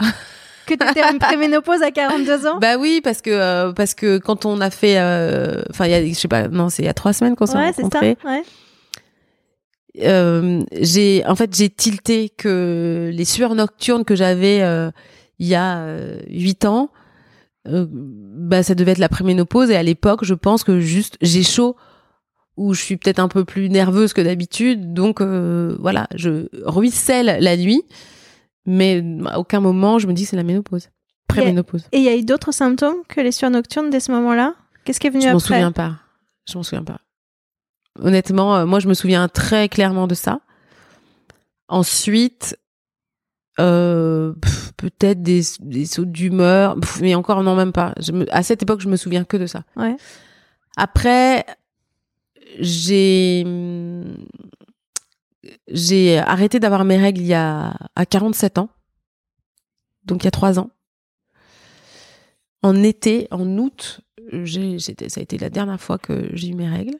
[0.66, 4.18] Que tu étais en préménopause à 42 ans bah oui, parce que, euh, parce que
[4.18, 6.86] quand on a fait, euh, enfin, il y a, je sais pas, non, c'est il
[6.86, 8.00] y a trois semaines qu'on s'est Ouais, c'est ça.
[8.00, 8.42] Ouais.
[10.02, 14.90] euh, j'ai en fait j'ai tilté que les sueurs nocturnes que j'avais euh,
[15.40, 16.90] il y a euh, huit ans
[17.66, 21.42] euh, bah ça devait être la préménopause et à l'époque je pense que juste j'ai
[21.42, 21.74] chaud
[22.56, 27.38] ou je suis peut-être un peu plus nerveuse que d'habitude donc euh, voilà je ruisselle
[27.40, 27.82] la nuit
[28.70, 30.88] mais à aucun moment je me dis que c'est la ménopause.
[31.28, 31.84] Préménopause.
[31.92, 34.54] Et il y a eu d'autres symptômes que les sueurs nocturnes dès ce moment-là?
[34.84, 35.46] Qu'est-ce qui est venu je m'en après?
[35.46, 35.96] souviens pas.
[36.48, 36.98] Je m'en souviens pas.
[38.00, 40.40] Honnêtement euh, moi je me souviens très clairement de ça.
[41.68, 42.56] Ensuite
[43.60, 44.32] euh,
[44.76, 46.76] peut-être des, des sauts d'humeur.
[47.00, 47.92] Mais encore non même pas.
[48.00, 49.62] Je me, à cette époque je me souviens que de ça.
[49.76, 49.96] Ouais.
[50.76, 51.44] après
[52.58, 53.44] j'ai
[55.68, 58.68] j'ai arrêté d'avoir mes règles il y a à 47 ans.
[60.04, 60.70] Donc il y a trois ans.
[62.62, 64.00] En été en août
[64.78, 66.96] ça a été la dernière fois que j'ai eu mes règles.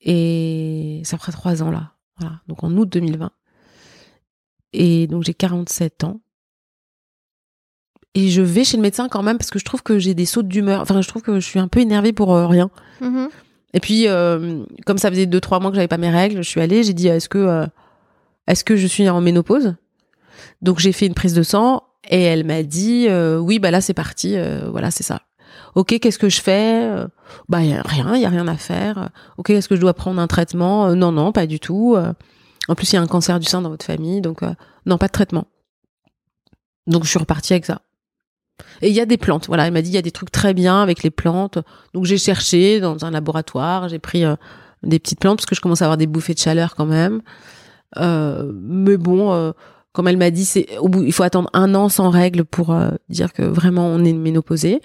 [0.00, 1.92] Et ça ferait trois ans là.
[2.46, 3.32] Donc en août 2020
[4.72, 6.20] et donc j'ai 47 ans.
[8.14, 10.26] Et je vais chez le médecin quand même parce que je trouve que j'ai des
[10.26, 10.80] sautes d'humeur.
[10.82, 12.70] Enfin je trouve que je suis un peu énervée pour euh, rien.
[13.00, 13.30] Mhm.
[13.74, 16.48] Et puis, euh, comme ça faisait deux trois mois que j'avais pas mes règles, je
[16.48, 17.66] suis allée, j'ai dit est-ce que euh,
[18.46, 19.74] est-ce que je suis en ménopause?
[20.60, 23.80] Donc j'ai fait une prise de sang et elle m'a dit euh, oui bah là
[23.80, 25.22] c'est parti, euh, voilà c'est ça.
[25.74, 26.90] Ok qu'est-ce que je fais?
[27.48, 29.10] Bah rien, il y a rien à faire.
[29.38, 30.88] Ok est-ce que je dois prendre un traitement?
[30.88, 31.94] Euh, Non non pas du tout.
[31.96, 32.12] Euh,
[32.68, 34.40] En plus il y a un cancer du sein dans votre famille donc
[34.86, 35.46] non pas de traitement.
[36.86, 37.80] Donc je suis repartie avec ça.
[38.80, 40.30] Et il y a des plantes, voilà, elle m'a dit il y a des trucs
[40.30, 41.58] très bien avec les plantes.
[41.94, 44.36] Donc j'ai cherché dans un laboratoire, j'ai pris euh,
[44.82, 47.22] des petites plantes parce que je commence à avoir des bouffées de chaleur quand même.
[47.98, 49.52] Euh, mais bon, euh,
[49.92, 52.72] comme elle m'a dit, c'est au bout, il faut attendre un an sans règles pour
[52.72, 54.80] euh, dire que vraiment on est ménopausé.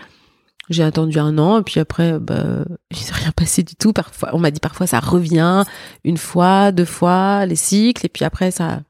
[0.70, 3.94] J'ai attendu un an et puis après, euh, bah, il s'est rien passé du tout.
[3.94, 5.64] Parfois, on m'a dit parfois ça revient
[6.04, 8.82] une fois, deux fois les cycles et puis après ça,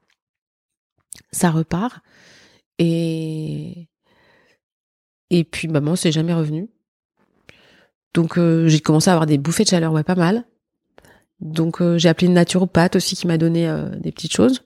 [1.31, 1.99] ça repart.
[2.79, 3.86] Et
[5.29, 6.69] et puis maman c'est jamais revenu.
[8.13, 10.45] Donc euh, j'ai commencé à avoir des bouffées de chaleur, ouais, pas mal.
[11.39, 14.63] Donc euh, j'ai appelé une naturopathe aussi qui m'a donné euh, des petites choses.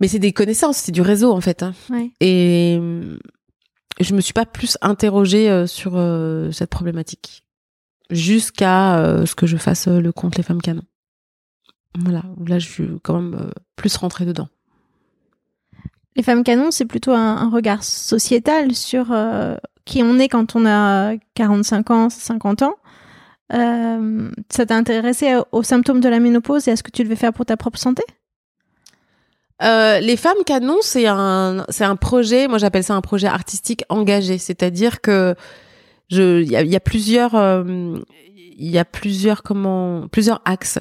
[0.00, 1.62] Mais c'est des connaissances, c'est du réseau en fait.
[1.62, 1.74] hein.
[1.90, 2.10] Ouais.
[2.20, 3.18] Et euh,
[4.00, 7.44] je me suis pas plus interrogée euh, sur euh, cette problématique
[8.10, 10.82] jusqu'à euh, ce que je fasse le compte les femmes canon.
[11.98, 14.48] Voilà, là je suis quand même euh, plus rentrée dedans.
[16.16, 20.66] Les femmes canons, c'est plutôt un, regard sociétal sur euh, qui on est quand on
[20.66, 22.74] a 45 ans, 50 ans.
[23.52, 27.16] Euh, ça t'a intéressé aux symptômes de la ménopause et à ce que tu devais
[27.16, 28.02] faire pour ta propre santé?
[29.62, 32.48] Euh, les femmes canons, c'est un, c'est un projet.
[32.48, 34.38] Moi, j'appelle ça un projet artistique engagé.
[34.38, 35.34] C'est-à-dire que
[36.10, 40.78] je, il y y a plusieurs, euh, il y a plusieurs comment, plusieurs axes.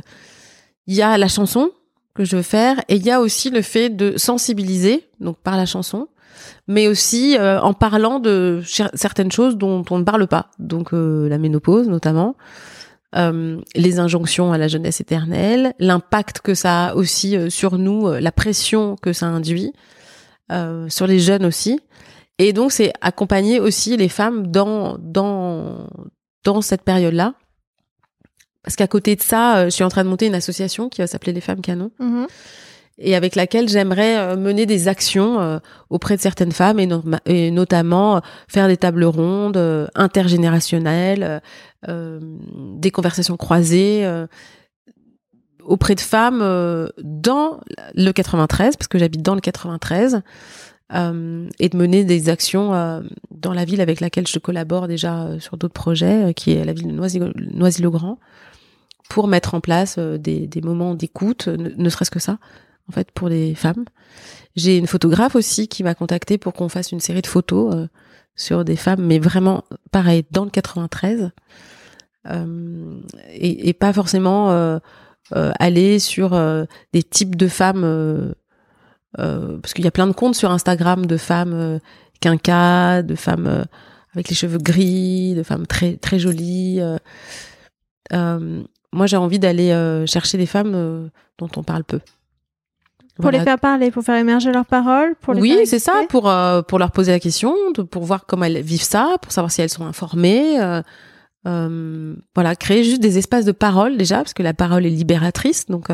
[0.87, 1.71] Il y a la chanson
[2.19, 5.55] que je veux faire et il y a aussi le fait de sensibiliser, donc par
[5.55, 6.09] la chanson,
[6.67, 8.61] mais aussi euh, en parlant de
[8.93, 10.51] certaines choses dont on ne parle pas.
[10.59, 12.35] Donc euh, la ménopause notamment.
[13.15, 18.07] Euh, les injonctions à la jeunesse éternelle, l'impact que ça a aussi euh, sur nous,
[18.07, 19.73] euh, la pression que ça induit
[20.51, 21.79] euh, sur les jeunes aussi.
[22.37, 25.87] Et donc c'est accompagner aussi les femmes dans dans
[26.43, 27.33] dans cette période-là.
[28.63, 31.01] Parce qu'à côté de ça, euh, je suis en train de monter une association qui
[31.01, 32.27] va s'appeler les femmes canons Mhm.
[32.97, 36.79] et avec laquelle j'aimerais euh, mener des actions euh, auprès de certaines femmes
[37.25, 41.41] et, notamment faire des tables rondes intergénérationnelles,
[41.87, 42.19] euh,
[42.77, 44.27] des conversations croisées euh,
[45.63, 47.59] auprès de femmes euh, dans
[47.95, 50.21] le 93 parce que j'habite dans le 93
[50.93, 52.71] euh, et de mener des actions
[53.31, 56.87] dans la ville avec laquelle je collabore déjà sur d'autres projets qui est la ville
[56.87, 57.21] de Noisy-
[57.53, 58.17] Noisy-le-Grand
[59.09, 62.37] pour mettre en place euh, des, des moments d'écoute ne- serait-ce que ça
[62.87, 63.83] en fait pour les femmes.
[64.55, 67.87] J'ai une photographe aussi qui m'a contacté pour qu'on fasse une série de photos euh,
[68.35, 71.31] sur des femmes, mais vraiment pareil dans le 93
[72.27, 74.79] euh, et, et pas forcément euh,
[75.35, 78.33] euh, aller sur euh, des types de femmes
[79.17, 81.79] parce qu'il y a plein de comptes sur Instagram de femmes
[82.21, 83.65] quinquas, de femmes
[84.13, 86.79] avec les cheveux gris, de femmes très très jolies.
[88.13, 88.63] euh.
[88.93, 91.99] Moi, j'ai envie d'aller euh, chercher des femmes euh, dont on parle peu.
[93.15, 93.39] Pour Voilà.
[93.39, 96.61] les faire parler, pour faire émerger leurs paroles, pour les Oui, c'est ça, pour euh,
[96.61, 99.61] pour leur poser la question, de- pour voir comment elles vivent ça, pour savoir si
[99.61, 100.57] elles sont informées.
[101.45, 105.65] voilà, créer juste des espaces de parole déjà, parce que la parole est libératrice.
[105.67, 105.87] Donc,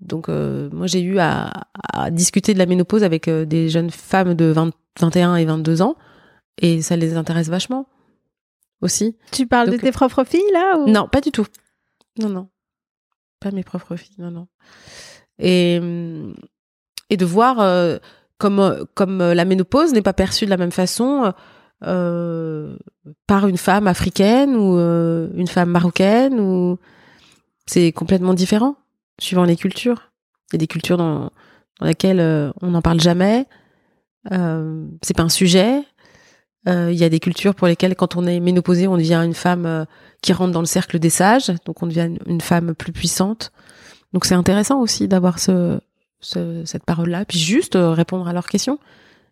[0.00, 1.52] donc moi j'ai eu à,
[1.92, 5.96] à discuter de la ménopause avec des jeunes femmes de 20, 21 et 22 ans,
[6.60, 7.86] et ça les intéresse vachement
[8.80, 9.16] aussi.
[9.32, 10.88] Tu parles Donc- de tes propres filles là ou...
[10.88, 11.46] Non, pas du tout.
[12.18, 12.48] Non, non.
[13.40, 14.48] pas mes propres filles, non, non.
[15.38, 15.80] Et,
[17.10, 17.98] et de voir euh,
[18.38, 21.32] comme, comme la ménopause n'est pas perçue de la même façon
[21.84, 22.76] euh,
[23.26, 26.78] par une femme africaine ou euh, une femme marocaine, ou
[27.66, 28.76] c'est complètement différent,
[29.18, 30.12] suivant les cultures.
[30.50, 31.30] Il y a des cultures dans,
[31.80, 33.46] dans lesquelles on n'en parle jamais,
[34.30, 35.82] c'est pas un sujet.
[36.66, 39.86] Il y a des cultures pour lesquelles, quand on est ménopausée, on devient une femme
[40.20, 43.50] qui rentre dans le cercle des sages, donc on devient une femme plus puissante.
[44.12, 45.80] Donc c'est intéressant aussi d'avoir ce,
[46.20, 48.78] cette parole-là, puis juste euh, répondre à leurs questions,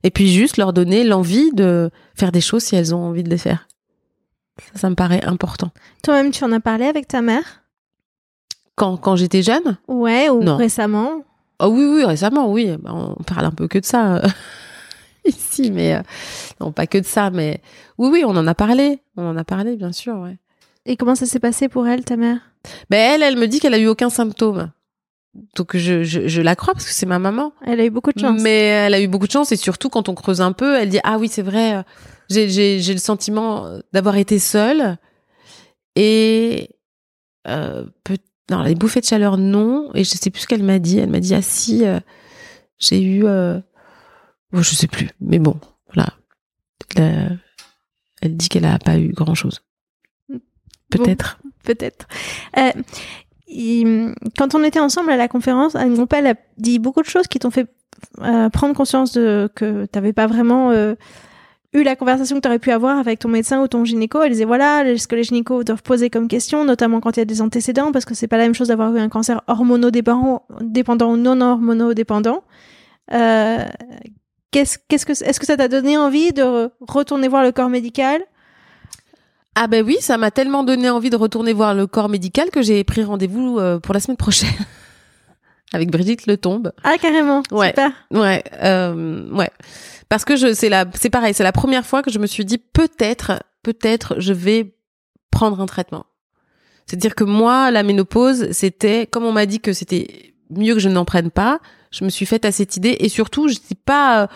[0.02, 3.30] et puis juste leur donner l'envie de faire des choses si elles ont envie de
[3.30, 3.68] les faire.
[4.58, 5.70] Ça, ça me paraît important.
[6.02, 7.62] Toi-même, tu en as parlé avec ta mère?
[8.74, 9.78] Quand, quand j'étais jeune?
[9.86, 11.22] Ouais, ou récemment?
[11.60, 12.74] Oh oui, oui, récemment, oui.
[12.80, 14.28] Bah, on parle un peu que de ça euh,
[15.24, 16.02] ici, mais euh,
[16.60, 17.60] non, pas que de ça, mais
[17.98, 19.00] oui, oui, on en a parlé.
[19.16, 20.38] On en a parlé, bien sûr, ouais.
[20.86, 22.38] Et comment ça s'est passé pour elle, ta mère?
[22.88, 24.70] Ben elle, elle me dit qu'elle a eu aucun symptôme.
[25.56, 27.52] Donc je, je, je la crois parce que c'est ma maman.
[27.64, 28.40] Elle a eu beaucoup de chance.
[28.42, 30.88] Mais elle a eu beaucoup de chance et surtout quand on creuse un peu, elle
[30.88, 31.84] dit ah oui c'est vrai,
[32.28, 34.98] j'ai j'ai j'ai le sentiment d'avoir été seule
[35.94, 36.70] et
[37.46, 38.18] euh, peut
[38.50, 40.98] non les bouffées de chaleur non et je sais plus ce qu'elle m'a dit.
[40.98, 42.00] Elle m'a dit ah si euh,
[42.78, 43.60] j'ai eu euh...
[44.52, 46.14] bon, je sais plus mais bon voilà
[48.22, 49.62] elle dit qu'elle a pas eu grand chose.
[50.90, 51.38] Peut-être.
[51.64, 52.08] Peut-être.
[52.58, 57.26] Euh, quand on était ensemble à la conférence, Anne Gompel a dit beaucoup de choses
[57.26, 57.66] qui t'ont fait
[58.20, 60.94] euh, prendre conscience de que tu n'avais pas vraiment euh,
[61.72, 64.22] eu la conversation que tu aurais pu avoir avec ton médecin ou ton gynéco.
[64.22, 67.22] Elle disait voilà ce que les gynécos doivent poser comme question, notamment quand il y
[67.22, 70.44] a des antécédents, parce que c'est pas la même chose d'avoir eu un cancer hormonodépendant
[70.60, 72.42] dépendant ou non hormonodépendant.
[73.12, 73.64] Euh,
[74.50, 78.22] qu'est-ce, qu'est-ce que, est-ce que ça t'a donné envie de retourner voir le corps médical?
[79.54, 82.62] Ah ben oui, ça m'a tellement donné envie de retourner voir le corps médical que
[82.62, 84.48] j'ai pris rendez-vous euh, pour la semaine prochaine
[85.72, 86.72] avec Brigitte Le Tombe.
[86.84, 87.92] Ah carrément, ouais, super.
[88.10, 89.50] Ouais, euh, ouais.
[90.08, 92.44] Parce que je, c'est la, c'est pareil, c'est la première fois que je me suis
[92.44, 94.74] dit peut-être, peut-être, je vais
[95.30, 96.06] prendre un traitement.
[96.86, 100.88] C'est-à-dire que moi, la ménopause, c'était, comme on m'a dit que c'était mieux que je
[100.88, 104.22] n'en prenne pas, je me suis faite à cette idée et surtout, je dis pas
[104.22, 104.26] euh,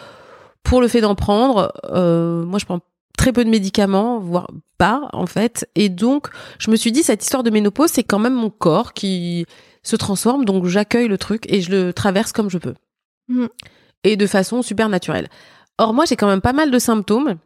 [0.62, 1.72] pour le fait d'en prendre.
[1.90, 2.80] Euh, moi, je prends
[3.16, 5.68] très peu de médicaments, voire pas en fait.
[5.74, 8.92] Et donc, je me suis dit, cette histoire de ménopause, c'est quand même mon corps
[8.92, 9.46] qui
[9.82, 12.74] se transforme, donc j'accueille le truc et je le traverse comme je peux.
[13.28, 13.46] Mm.
[14.02, 15.28] Et de façon super naturelle.
[15.78, 17.36] Or, moi, j'ai quand même pas mal de symptômes.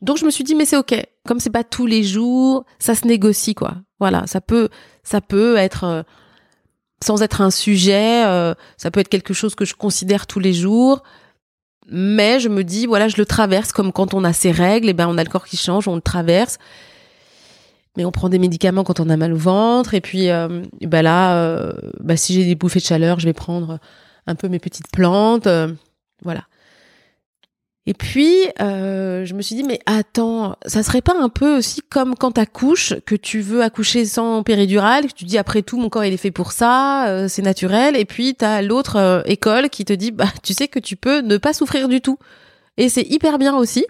[0.00, 0.94] Donc, je me suis dit, mais c'est ok.
[1.26, 3.76] Comme c'est pas tous les jours, ça se négocie, quoi.
[4.00, 4.68] Voilà, ça peut,
[5.04, 6.02] ça peut être, euh,
[7.02, 10.52] sans être un sujet, euh, ça peut être quelque chose que je considère tous les
[10.52, 11.02] jours.
[11.88, 14.92] Mais je me dis voilà je le traverse comme quand on a ses règles et
[14.92, 16.58] ben on a le corps qui change on le traverse.
[17.96, 19.92] Mais on prend des médicaments quand on a mal au ventre.
[19.92, 23.32] Et puis euh, ben là euh, ben si j'ai des bouffées de chaleur je vais
[23.32, 23.78] prendre
[24.26, 25.72] un peu mes petites plantes euh,
[26.22, 26.44] voilà
[27.84, 31.80] et puis, euh, je me suis dit, mais attends, ça serait pas un peu aussi
[31.82, 35.88] comme quand t'accouches, que tu veux accoucher sans péridurale, que tu dis, après tout, mon
[35.88, 39.68] corps, il est fait pour ça, euh, c'est naturel, et puis t'as l'autre euh, école
[39.68, 42.18] qui te dit, bah, tu sais que tu peux ne pas souffrir du tout.
[42.76, 43.84] Et c'est hyper bien aussi.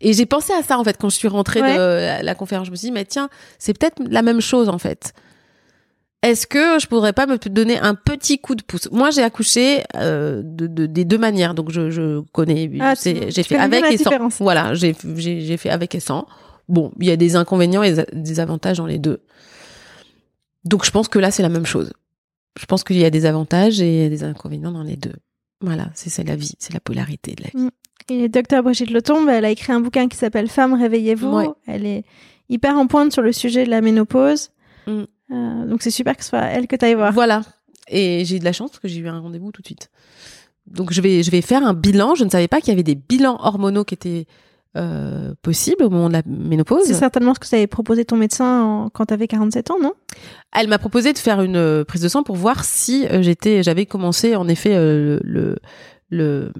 [0.00, 2.66] Et j'ai pensé à ça, en fait, quand je suis rentrée de la conférence.
[2.66, 5.12] Je me suis dit, mais tiens, c'est peut-être la même chose, en fait
[6.22, 8.88] est-ce que je pourrais pas me donner un petit coup de pouce?
[8.90, 12.70] Moi, j'ai accouché euh, de, de, des deux manières, donc je, je connais.
[12.80, 14.28] Ah, j'ai fait avec et sans.
[14.40, 16.26] Voilà, j'ai j'ai fait avec et sans.
[16.68, 19.20] Bon, il y a des inconvénients et des avantages dans les deux.
[20.64, 21.92] Donc, je pense que là, c'est la même chose.
[22.58, 25.14] Je pense qu'il y a des avantages et des inconvénients dans les deux.
[25.60, 27.66] Voilà, c'est la vie, c'est la polarité de la vie.
[27.66, 27.70] Mm.
[28.10, 31.54] Et docteur Brigitte Letombe, elle a écrit un bouquin qui s'appelle Femmes, réveillez-vous.
[31.66, 32.04] Elle est
[32.48, 34.50] hyper en pointe sur le sujet de la ménopause.
[34.86, 35.04] Mm.
[35.30, 37.12] Euh, donc c'est super que ce soit elle que tu ailles voir.
[37.12, 37.42] Voilà.
[37.88, 39.90] Et j'ai eu de la chance parce que j'ai eu un rendez-vous tout de suite.
[40.66, 42.14] Donc je vais, je vais faire un bilan.
[42.14, 44.26] Je ne savais pas qu'il y avait des bilans hormonaux qui étaient
[44.76, 46.84] euh, possibles au moment de la ménopause.
[46.84, 49.92] C'est certainement ce que t'avais proposé ton médecin quand tu avais 47 ans, non?
[50.52, 53.86] Elle m'a proposé de faire une euh, prise de sang pour voir si j'étais, j'avais
[53.86, 55.56] commencé en effet le,
[56.10, 56.52] le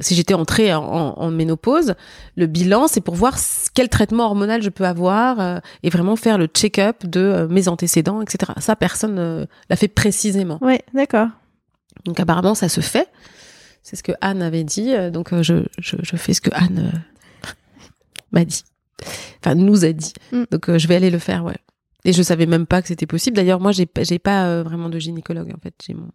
[0.00, 1.94] si j'étais entrée en, ménopause,
[2.36, 3.36] le bilan, c'est pour voir
[3.74, 7.68] quel traitement hormonal je peux avoir euh, et vraiment faire le check-up de euh, mes
[7.68, 8.52] antécédents, etc.
[8.58, 10.58] Ça, personne ne l'a fait précisément.
[10.60, 11.28] Oui, d'accord.
[12.04, 13.08] Donc apparemment, ça se fait.
[13.82, 14.94] C'est ce que Anne avait dit.
[14.94, 17.02] Euh, donc je, je, fais ce que Anne
[18.32, 18.64] m'a dit.
[19.40, 20.12] Enfin, nous a dit.
[20.32, 20.44] Mm.
[20.50, 21.56] Donc je vais aller le faire, ouais.
[22.04, 23.36] Et je savais même pas que c'était possible.
[23.36, 25.74] D'ailleurs, moi, j'ai j'ai pas vraiment de gynécologue en fait.
[25.86, 26.08] J'ai mon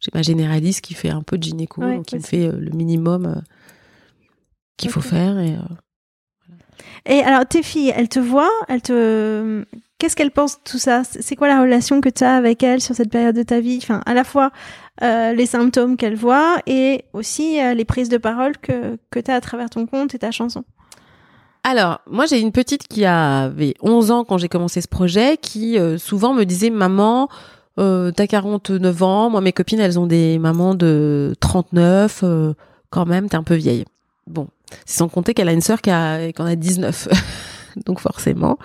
[0.00, 3.26] j'ai ma généraliste qui fait un peu de gynéco, qui me fait euh, le minimum
[3.26, 3.40] euh,
[4.76, 5.38] qu'il faut faire.
[5.38, 6.52] Et, euh,
[7.06, 9.64] et alors, tes filles, elles te voient elles te...
[9.98, 11.04] Qu'est-ce qu'elle pense de tout ça?
[11.04, 13.78] C'est quoi la relation que tu as avec elle sur cette période de ta vie?
[13.82, 14.50] Enfin, à la fois
[15.02, 19.30] euh, les symptômes qu'elle voit et aussi euh, les prises de parole que, que tu
[19.30, 20.64] as à travers ton compte et ta chanson.
[21.64, 25.78] Alors, moi j'ai une petite qui avait 11 ans quand j'ai commencé ce projet, qui
[25.78, 27.28] euh, souvent me disait Maman,
[27.78, 32.24] euh, t'as 49 ans, moi mes copines elles ont des mamans de 39,
[32.90, 33.84] quand même, t'es un peu vieille.
[34.26, 34.48] Bon,
[34.84, 37.08] c'est sans compter qu'elle a une sœur qui, a, qui en a 19,
[37.86, 38.58] donc forcément.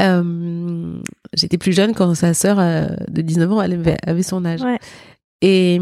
[0.00, 1.00] Euh,
[1.32, 4.60] j'étais plus jeune quand sa sœur euh, de 19 ans elle avait, son âge.
[5.40, 5.80] Et,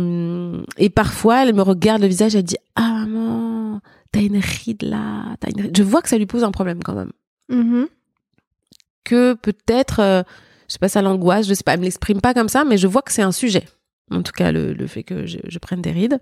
[0.76, 3.80] et parfois, elle me regarde le visage, elle dit Ah maman,
[4.12, 5.36] t'as une ride là.
[5.42, 7.12] As une Je vois que ça lui pose un problème quand même.
[7.50, 7.86] Mm-hmm.
[9.04, 10.22] Que peut-être, euh,
[10.68, 12.78] je sais pas, ça l'angoisse, je sais pas, elle me l'exprime pas comme ça, mais
[12.78, 13.64] je vois que c'est un sujet.
[14.10, 16.20] En tout cas, le, fait que je, prenne des rides.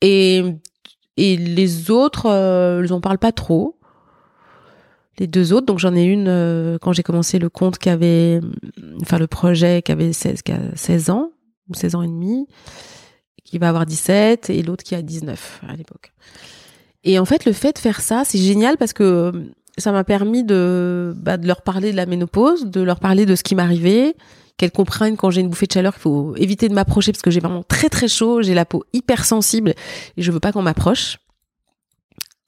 [0.00, 0.42] Et,
[1.16, 3.78] les autres, euh, ils en parlent pas trop
[5.18, 5.66] les deux autres.
[5.66, 8.40] Donc j'en ai une euh, quand j'ai commencé le compte qui avait,
[9.00, 11.30] enfin le projet qui avait 16, qui a 16 ans
[11.68, 12.46] ou 16 ans et demi,
[13.44, 16.12] qui va avoir 17 et l'autre qui a 19 à l'époque.
[17.04, 19.32] Et en fait, le fait de faire ça, c'est génial parce que
[19.78, 23.34] ça m'a permis de, bah, de leur parler de la ménopause, de leur parler de
[23.34, 24.14] ce qui m'arrivait,
[24.56, 27.30] qu'elles comprennent quand j'ai une bouffée de chaleur qu'il faut éviter de m'approcher parce que
[27.30, 29.74] j'ai vraiment très très chaud, j'ai la peau hyper sensible
[30.16, 31.18] et je veux pas qu'on m'approche.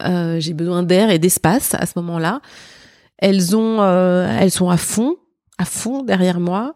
[0.02, 2.40] Euh, j'ai besoin d'air et d'espace à ce moment-là.
[3.18, 5.16] Elles euh, sont à fond,
[5.58, 6.74] à fond derrière moi.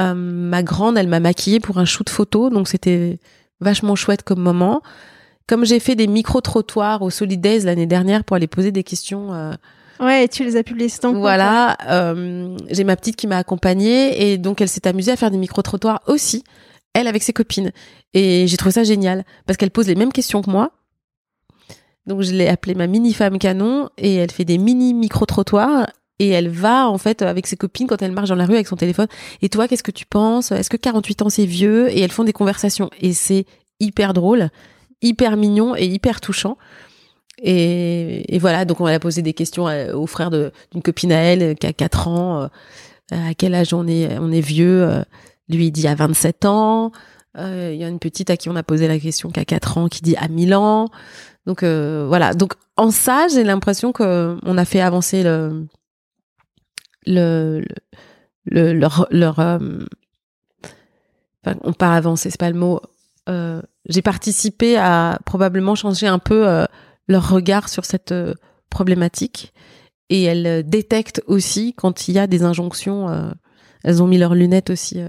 [0.00, 3.20] Euh, ma grande, elle m'a maquillée pour un shoot photo, donc c'était
[3.60, 4.82] vachement chouette comme moment.
[5.46, 9.34] Comme j'ai fait des micro trottoirs au Solidays l'année dernière pour aller poser des questions.
[9.34, 9.52] Euh,
[10.00, 14.38] ouais, tu les as publiés donc Voilà, euh, j'ai ma petite qui m'a accompagnée et
[14.38, 16.44] donc elle s'est amusée à faire des micro trottoirs aussi,
[16.94, 17.72] elle avec ses copines.
[18.14, 20.70] Et j'ai trouvé ça génial parce qu'elle pose les mêmes questions que moi
[22.06, 25.86] donc je l'ai appelée ma mini femme canon et elle fait des mini micro trottoirs
[26.18, 28.68] et elle va en fait avec ses copines quand elle marche dans la rue avec
[28.68, 29.08] son téléphone.
[29.42, 30.52] Et toi, qu'est-ce que tu penses?
[30.52, 31.90] Est-ce que 48 ans c'est vieux?
[31.90, 33.46] Et elles font des conversations et c'est
[33.80, 34.50] hyper drôle,
[35.02, 36.56] hyper mignon et hyper touchant.
[37.42, 41.56] Et, voilà, donc on va poser des questions euh, au frère d'une copine à elle
[41.56, 42.42] qui a 4 ans.
[42.42, 42.48] Euh,
[43.10, 45.02] à quel âge on est, on est vieux euh,
[45.48, 46.92] Lui, il dit à 27 ans.
[47.36, 49.78] Il y a une petite à qui on a posé la question qui a 4
[49.78, 50.88] ans qui dit à 1000 ans.
[51.46, 52.32] Donc voilà.
[52.32, 55.66] Donc en ça, j'ai l'impression que on a fait avancer le
[57.06, 57.64] le,
[58.44, 59.08] le, leur
[61.44, 62.80] enfin, on pas avancer, c'est pas le mot.
[63.86, 66.64] Euh, j'ai participé à probablement changer un peu euh,
[67.08, 68.34] leur regard sur cette euh,
[68.70, 69.52] problématique
[70.10, 73.32] et elles détectent aussi quand il y a des injonctions.
[73.84, 75.00] elles ont mis leurs lunettes aussi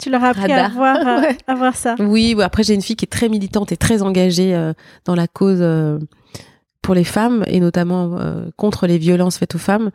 [0.00, 0.96] tu leur as appris à voir,
[1.46, 1.94] à voir ça.
[1.98, 4.72] Oui, après j'ai une fille qui est très militante et très engagée euh,
[5.04, 5.98] dans la cause euh,
[6.82, 9.90] pour les femmes et notamment euh, contre les violences faites aux femmes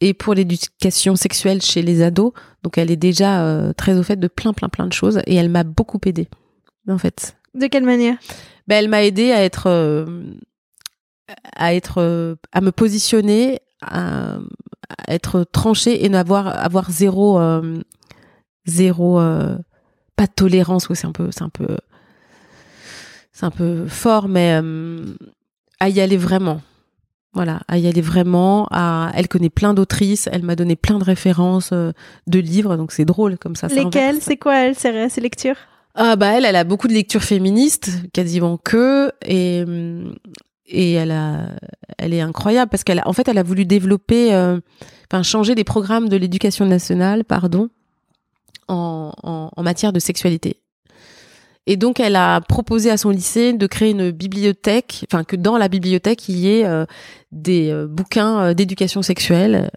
[0.00, 2.32] et pour l'éducation sexuelle chez les ados.
[2.62, 5.50] Donc elle est déjà très au fait de plein plein plein de choses et elle
[5.50, 6.28] m'a beaucoup aidée
[6.88, 7.36] en fait.
[7.54, 8.16] De quelle manière?
[8.66, 10.06] Ben, elle m'a aidée à être
[11.56, 14.38] à être à me positionner à,
[15.08, 17.38] être tranchée et n'avoir avoir zéro
[18.66, 19.56] zéro euh,
[20.16, 21.76] pas de tolérance oui c'est un peu c'est un peu
[23.32, 25.14] c'est un peu fort mais euh,
[25.80, 26.62] à y aller vraiment.
[27.32, 31.04] Voilà à y aller vraiment à elle connaît plein d'autrices elle m'a donné plein de
[31.04, 31.92] références euh,
[32.28, 34.20] de livres donc c'est drôle comme ça lesquelles?
[34.20, 35.56] c'est quoi elle ses, ses lectures?
[35.94, 39.64] Ah bah elle elle a beaucoup de lectures féministes quasiment que et
[40.66, 41.50] et elle a
[41.98, 44.34] elle est incroyable parce qu'elle en fait elle a voulu développer
[45.10, 47.70] enfin changer les programmes de l'éducation nationale pardon
[48.68, 50.60] en, matière de sexualité.
[51.66, 55.56] Et donc, elle a proposé à son lycée de créer une bibliothèque, enfin que dans
[55.56, 56.84] la bibliothèque il y ait euh,
[57.32, 59.70] des euh, bouquins euh, d'éducation sexuelle.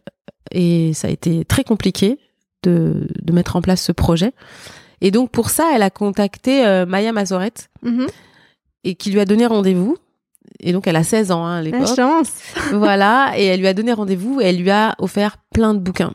[0.51, 2.19] Et ça a été très compliqué
[2.63, 4.33] de, mettre en place ce projet.
[5.01, 8.09] Et donc pour ça, elle a contacté Maya Mazoret mm-hmm.
[8.83, 9.97] et qui lui a donné rendez-vous.
[10.59, 11.95] Et donc elle a 16 ans hein, à l'époque.
[11.95, 12.31] chance.
[12.73, 16.13] voilà, et elle lui a donné rendez-vous et elle lui a offert plein de bouquins.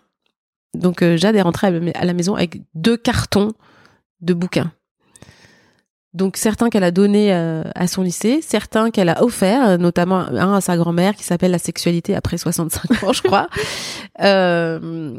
[0.74, 3.52] Donc euh, Jade est rentrée à la maison avec deux cartons
[4.20, 4.72] de bouquins.
[6.14, 10.54] Donc certains qu'elle a donnés euh, à son lycée, certains qu'elle a offerts, notamment un
[10.54, 13.48] à sa grand-mère qui s'appelle La sexualité après 65 ans, je crois,
[14.20, 15.14] euh,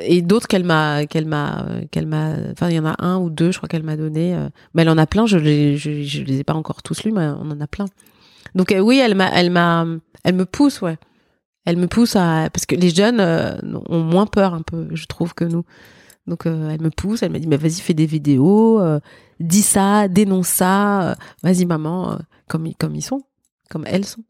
[0.00, 3.28] et d'autres qu'elle m'a, qu'elle m'a, qu'elle m'a, enfin il y en a un ou
[3.28, 4.36] deux, je crois qu'elle m'a donné,
[4.74, 7.12] mais elle en a plein, je les, je, je, les ai pas encore tous lus,
[7.12, 7.86] mais on en a plein.
[8.54, 9.84] Donc oui, elle m'a, elle m'a,
[10.22, 10.96] elle me pousse, ouais
[11.66, 13.56] elle me pousse à parce que les jeunes euh,
[13.88, 15.64] ont moins peur un peu, je trouve que nous.
[16.26, 19.00] Donc euh, elle me pousse, elle m'a dit mais vas-y fais des vidéos, euh,
[19.40, 22.18] dis ça, dénonce ça, vas-y maman,
[22.48, 23.22] comme comme ils sont,
[23.70, 24.24] comme elles sont.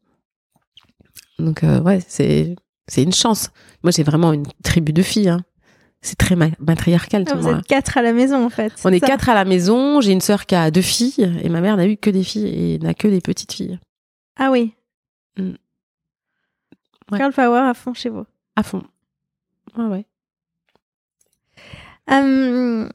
[1.39, 2.55] Donc ouais c'est
[2.87, 3.51] c'est une chance.
[3.83, 5.29] Moi, j'ai vraiment une tribu de filles.
[5.29, 5.41] Hein.
[6.01, 7.25] C'est très matriarcal.
[7.29, 8.73] Ah, vous êtes quatre à la maison, en fait.
[8.85, 9.99] On est quatre à la maison.
[9.99, 12.47] J'ai une sœur qui a deux filles et ma mère n'a eu que des filles
[12.47, 13.79] et n'a que des petites filles.
[14.37, 14.73] Ah oui.
[15.37, 15.53] Mm.
[17.13, 18.25] Girl power à fond chez vous.
[18.55, 18.83] À fond.
[19.75, 20.05] Ouais, ouais.
[22.09, 22.89] Hum,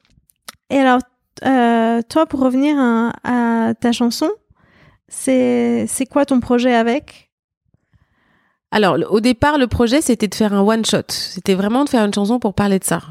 [0.71, 1.01] et alors,
[1.45, 4.31] euh, toi, pour revenir à, ta chanson,
[5.09, 7.31] c'est quoi ton projet avec?
[8.71, 11.03] Alors, au départ, le projet, c'était de faire un one-shot.
[11.09, 13.03] C'était vraiment de faire une chanson pour parler de ça.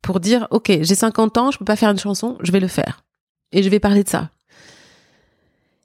[0.00, 2.68] Pour dire, OK, j'ai 50 ans, je peux pas faire une chanson, je vais le
[2.68, 3.02] faire.
[3.50, 4.30] Et je vais parler de ça.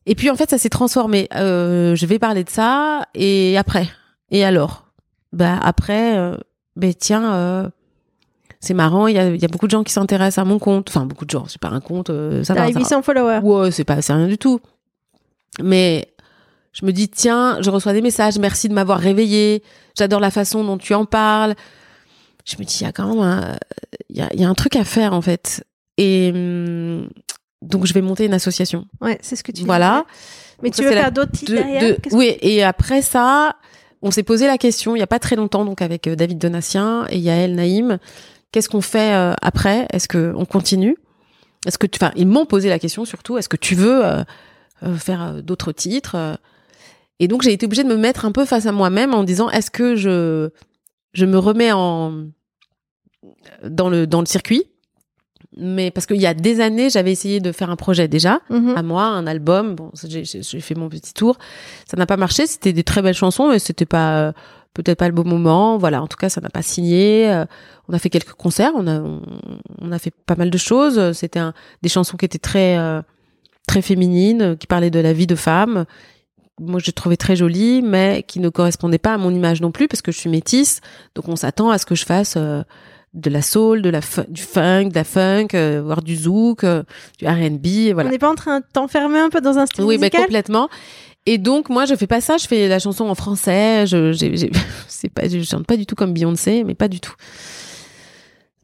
[0.05, 1.28] Et puis, en fait, ça s'est transformé.
[1.34, 3.88] Euh, je vais parler de ça, et après?
[4.30, 4.86] Et alors?
[5.32, 6.38] Bah, après, euh,
[6.76, 7.71] ben tiens
[8.64, 10.88] c'est marrant, il y a, beaucoup de gens qui s'intéressent à mon compte.
[10.88, 12.70] Enfin, beaucoup de gens, c'est pas un compte, euh, ça va.
[12.70, 13.41] 800 followers.
[13.43, 14.61] Ouais, c'est pas, c'est rien du tout.
[15.61, 16.07] Mais
[16.72, 19.64] je me dis, tiens, je reçois des messages, merci de m'avoir réveillé,
[19.97, 21.55] j'adore la façon dont tu en parles.
[22.45, 23.57] Je me dis, il y a quand même un,
[24.09, 25.66] il y a, un truc à faire, en fait.
[25.97, 27.09] Et hum,
[27.61, 28.86] donc, je vais monter une association.
[29.01, 30.05] Ouais, c'est ce que tu Voilà.
[30.61, 33.57] Mais tu veux faire d'autres titres derrière Oui, et après ça,
[34.03, 36.38] on s'est posé la question, il y a pas très longtemps, donc avec euh, David
[36.38, 37.97] Donatien et Yael Naïm,
[38.54, 39.88] Qu'est-ce qu'on fait euh, après?
[39.91, 40.95] Est-ce que on continue?
[41.66, 43.38] Est-ce que tu, enfin, ils m'ont posé la question surtout.
[43.39, 44.24] Est-ce que tu veux euh,
[44.84, 46.38] euh, faire d'autres titres
[47.20, 49.49] Et donc j'ai été obligée de me mettre un peu face à moi-même en disant
[49.49, 50.51] est-ce que je
[51.14, 52.28] je me remets en
[53.64, 54.66] dans le dans le circuit?
[55.58, 58.76] Mais parce qu'il y a des années, j'avais essayé de faire un projet déjà, mm-hmm.
[58.76, 59.76] à moi, un album.
[59.76, 60.24] Bon, j'ai
[60.62, 61.38] fait mon petit tour.
[61.89, 62.47] Ça n'a pas marché.
[62.47, 64.34] C'était des très belles chansons, mais c'était pas
[64.74, 65.78] peut-être pas le bon moment.
[65.78, 67.32] Voilà, en tout cas, ça n'a pas signé.
[67.32, 67.45] Euh,
[67.88, 69.01] on a fait quelques concerts, on a,
[69.82, 71.13] on, a fait pas mal de choses.
[71.13, 71.41] C'était
[71.82, 73.01] des chansons qui étaient très, euh,
[73.67, 75.86] très féminines, qui parlaient de la vie de femme.
[76.59, 79.88] Moi, je trouvais très jolie, mais qui ne correspondaient pas à mon image non plus,
[79.88, 80.82] parce que je suis métisse.
[81.15, 82.61] Donc, on s'attend à ce que je fasse euh,
[83.13, 85.47] de la soul, de la du funk, de la funk,
[85.84, 87.93] voire du zouk, du R&B.
[87.93, 88.09] Voilà.
[88.09, 90.11] On n'est pas en train de t'enfermer un peu dans un style oui, musical?
[90.13, 90.69] Oui, mais complètement.
[91.26, 93.86] Et donc moi je fais pas ça, je fais la chanson en français.
[93.88, 94.11] Je
[94.88, 97.15] c'est pas je chante pas du tout comme Beyoncé, mais pas du tout.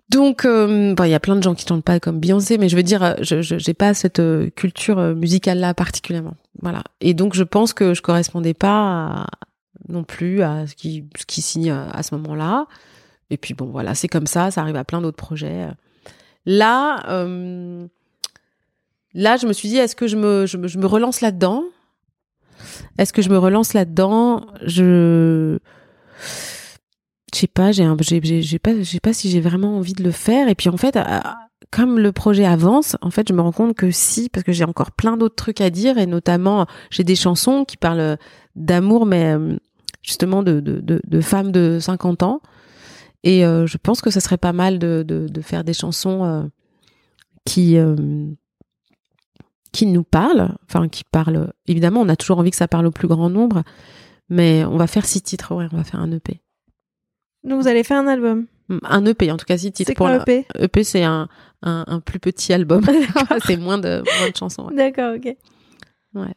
[0.09, 2.75] Donc euh, il y a plein de gens qui chantent pas comme Beyoncé, mais je
[2.75, 6.35] veux dire je j'ai pas cette euh, culture euh, musicale là particulièrement.
[6.61, 6.83] Voilà.
[6.99, 9.27] Et donc je pense que je correspondais pas
[9.87, 12.65] non plus à ce qui ce qui signe à, ce moment-là.
[13.29, 15.67] Et puis bon voilà, c'est comme ça, ça arrive à plein d'autres projets.
[16.45, 17.03] Là
[19.13, 21.63] là je me suis dit est-ce que je me je me relance là-dedans?
[22.97, 24.45] Est-ce que je me relance là-dedans?
[24.65, 25.59] Je
[27.33, 27.85] je sais pas, j'ai
[28.41, 28.71] j'ai pas
[29.03, 30.97] pas si j'ai vraiment envie de le faire et puis en fait
[31.71, 34.63] comme le projet avance, en fait, je me rends compte que si, parce que j'ai
[34.63, 38.17] encore plein d'autres trucs à dire, et notamment, j'ai des chansons qui parlent
[38.55, 39.55] d'amour, mais euh,
[40.01, 42.41] justement de, femmes de 50 ans.
[43.23, 46.43] Et euh, je pense que ça serait pas mal de, faire des chansons euh,
[47.45, 47.77] qui,
[49.71, 51.53] qui nous parle, enfin qui parle.
[51.67, 53.63] Évidemment, on a toujours envie que ça parle au plus grand nombre,
[54.29, 56.41] mais on va faire six titres, ouais, on va faire un EP.
[57.43, 59.89] Donc vous allez faire un album mm, Un EP, en tout cas six titres.
[59.89, 61.27] C'est quoi un EP EP, c'est un,
[61.61, 62.83] un, plus petit album.
[63.45, 64.69] c'est moins de, moins de chansons.
[64.71, 65.35] D'accord, ok.
[66.15, 66.35] Ouais.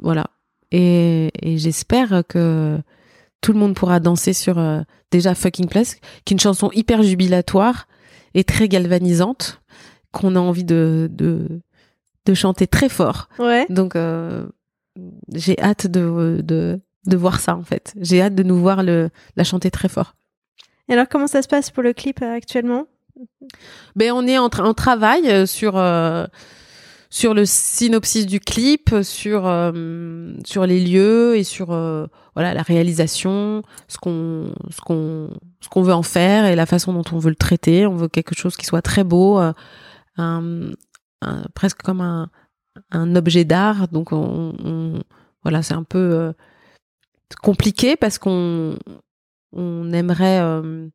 [0.00, 0.26] Voilà.
[0.70, 2.78] Et, et j'espère que
[3.42, 7.02] tout le monde pourra danser sur euh, déjà Fucking Place, qui est une chanson hyper
[7.02, 7.86] jubilatoire
[8.34, 9.60] et très galvanisante,
[10.12, 11.60] qu'on a envie de, de,
[12.26, 13.28] de chanter très fort.
[13.38, 13.66] Ouais.
[13.68, 14.46] Donc euh,
[15.32, 17.94] j'ai hâte de, de, de voir ça en fait.
[18.00, 20.14] J'ai hâte de nous voir le, la chanter très fort.
[20.88, 22.86] Et alors comment ça se passe pour le clip euh, actuellement?
[23.96, 25.72] Ben on est en, en travail euh, sur
[27.10, 29.42] sur le synopsis du clip, sur
[30.44, 31.66] sur les lieux et sur
[32.34, 35.28] voilà la réalisation, ce qu'on ce qu'on
[35.60, 37.86] ce qu'on veut en faire et la façon dont on veut le traiter.
[37.86, 39.38] On veut quelque chose qui soit très beau,
[40.16, 40.72] un,
[41.54, 43.88] presque comme un, objet d'art.
[43.88, 45.02] Donc, on,
[45.42, 46.32] voilà, c'est un peu euh,
[47.42, 48.76] compliqué parce qu'on
[49.52, 50.40] on aimerait.
[50.40, 50.88] Euh,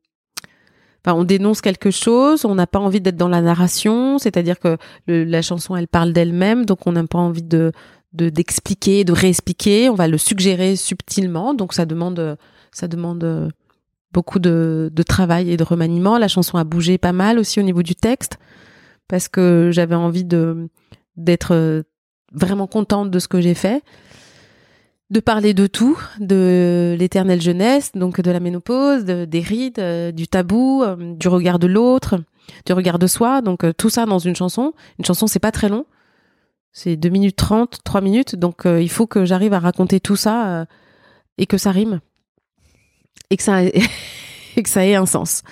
[1.10, 4.76] on dénonce quelque chose, on n'a pas envie d'être dans la narration, c'est-à-dire que
[5.06, 7.72] la chanson, elle parle d'elle-même, donc on n'a pas envie de
[8.12, 9.88] d'expliquer, de, réexpliquer.
[9.88, 12.36] On va le suggérer subtilement, donc ça demande,
[12.72, 13.50] ça demande
[14.12, 16.18] beaucoup de, de travail et de remaniement.
[16.18, 18.38] La chanson a bougé pas mal aussi au niveau du texte
[19.08, 20.68] parce que j'avais envie de
[21.16, 21.82] d'être euh,
[22.32, 23.82] vraiment contente de ce que j'ai fait,
[25.10, 30.28] de parler de tout, de l'éternelle jeunesse, donc de la ménopause, des rides, euh, du
[30.28, 32.20] tabou, euh, du regard de l'autre,
[32.66, 34.74] du regard de soi, donc tout ça dans une chanson.
[34.98, 35.86] Une chanson, c'est pas très long.
[36.72, 40.66] C'est 2 minutes 30, 3 minutes, donc il faut que j'arrive à raconter tout ça
[41.36, 42.00] et que ça rime.
[43.30, 43.62] et que ça
[44.56, 45.42] et que ça ait un sens.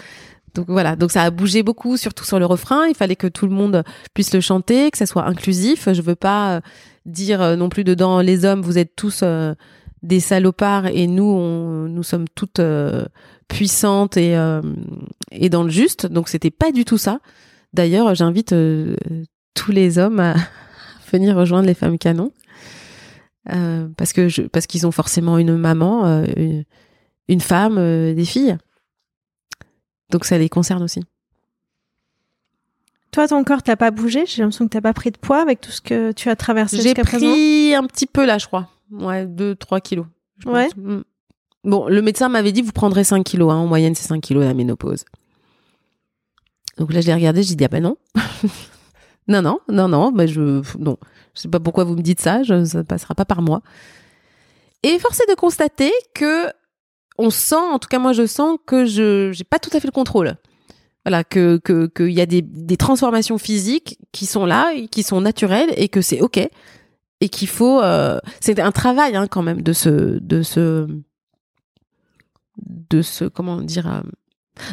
[0.56, 2.86] Donc voilà, donc ça a bougé beaucoup, surtout sur le refrain.
[2.88, 3.84] Il fallait que tout le monde
[4.14, 5.92] puisse le chanter, que ça soit inclusif.
[5.92, 6.60] Je veux pas euh,
[7.04, 9.54] dire euh, non plus dedans les hommes, vous êtes tous euh,
[10.02, 12.60] des salopards et nous, nous sommes toutes
[13.48, 14.36] puissantes et
[15.32, 16.06] et dans le juste.
[16.06, 17.20] Donc c'était pas du tout ça.
[17.72, 18.54] D'ailleurs, j'invite
[19.54, 20.34] tous les hommes à
[21.12, 22.32] venir rejoindre les femmes canons
[23.96, 26.24] parce que parce qu'ils ont forcément une maman,
[27.28, 27.76] une femme,
[28.14, 28.58] des filles.
[30.10, 31.02] Donc ça les concerne aussi.
[33.10, 34.26] Toi, ton corps, t'as pas bougé?
[34.26, 36.76] J'ai l'impression que t'as pas pris de poids avec tout ce que tu as traversé
[36.76, 37.26] jusqu'à présent.
[37.26, 38.68] J'ai pris un petit peu là, je crois.
[38.90, 40.06] Ouais, 2-3 kilos.
[40.44, 40.68] ouais.
[40.76, 41.02] Mm.
[41.64, 43.50] Bon, le médecin m'avait dit vous prendrez 5 kilos.
[43.50, 43.56] Hein.
[43.56, 45.04] En moyenne, c'est 5 kilos la ménopause.
[46.78, 47.96] Donc là, je l'ai regardé, j'ai dit ah ben non.
[49.28, 50.98] non, non, non, non, ben je, non.
[51.34, 53.62] Je sais pas pourquoi vous me dites ça, je, ça passera pas par moi.
[54.82, 56.52] Et force est de constater que
[57.18, 59.88] on sent, en tout cas moi je sens que je j'ai pas tout à fait
[59.88, 60.36] le contrôle.
[61.04, 65.20] Voilà, que que qu'il y a des, des transformations physiques qui sont là, qui sont
[65.20, 66.48] naturelles et que c'est ok
[67.20, 67.80] et qu'il faut.
[67.82, 70.86] Euh, c'est un travail hein, quand même de ce de ce
[72.58, 74.00] de ce comment dire euh,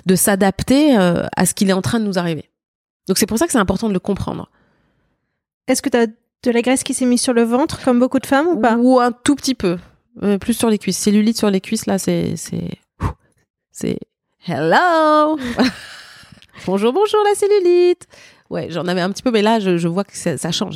[0.05, 2.49] de s'adapter euh, à ce qu'il est en train de nous arriver.
[3.07, 4.49] Donc c'est pour ça que c'est important de le comprendre.
[5.67, 8.19] Est-ce que tu as de la graisse qui s'est mise sur le ventre comme beaucoup
[8.19, 8.75] de femmes ou pas?
[8.77, 9.77] Ou un tout petit peu.
[10.21, 10.97] Euh, plus sur les cuisses.
[10.97, 12.35] Cellulite sur les cuisses, là, c'est.
[13.71, 13.97] C'est.
[14.45, 15.39] Hello
[16.67, 18.07] Bonjour, bonjour la cellulite
[18.49, 20.75] Ouais, j'en avais un petit peu, mais là, je, vois que ça, change.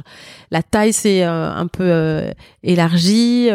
[0.49, 2.31] La taille s'est euh, un peu euh,
[2.63, 3.49] élargie.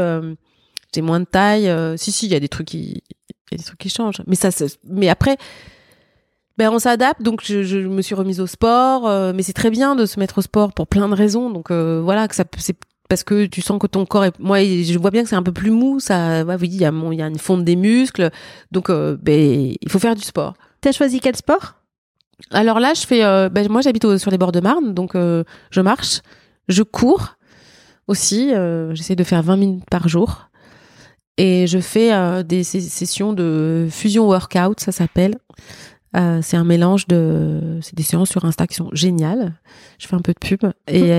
[0.95, 1.71] J'ai moins de taille.
[1.99, 3.03] si, si, il y a des trucs qui.
[3.51, 4.23] Y a des trucs qui changent.
[4.27, 4.51] Mais ça,
[4.85, 5.37] mais après,
[6.57, 7.21] ben on s'adapte.
[7.21, 10.39] Donc je, je, me suis remise au sport, mais c'est très bien de se mettre
[10.39, 11.51] au sport pour plein de raisons.
[11.51, 12.77] Donc voilà, que ça c'est
[13.13, 15.43] parce que tu sens que ton corps est moi je vois bien que c'est un
[15.43, 17.77] peu plus mou ça ouais, oui il y a il y a une fonte des
[17.77, 18.31] muscles.
[18.71, 20.55] Donc euh, ben il faut faire du sport.
[20.81, 21.75] T'as choisi quel sport?
[22.53, 25.45] Alors là je fais euh, ben, moi j'habite sur les bords de Marne donc euh,
[25.71, 26.23] je marche
[26.69, 27.37] je cours
[28.09, 28.51] aussi
[28.95, 30.49] j'essaie de faire 20 minutes par jour.
[31.37, 35.37] Et je fais des sessions de fusion workout ça s'appelle.
[36.15, 39.53] C'est un mélange de c'est des séances sur Insta qui sont géniales.
[39.99, 40.65] Je fais un peu de pub.
[40.89, 41.11] Et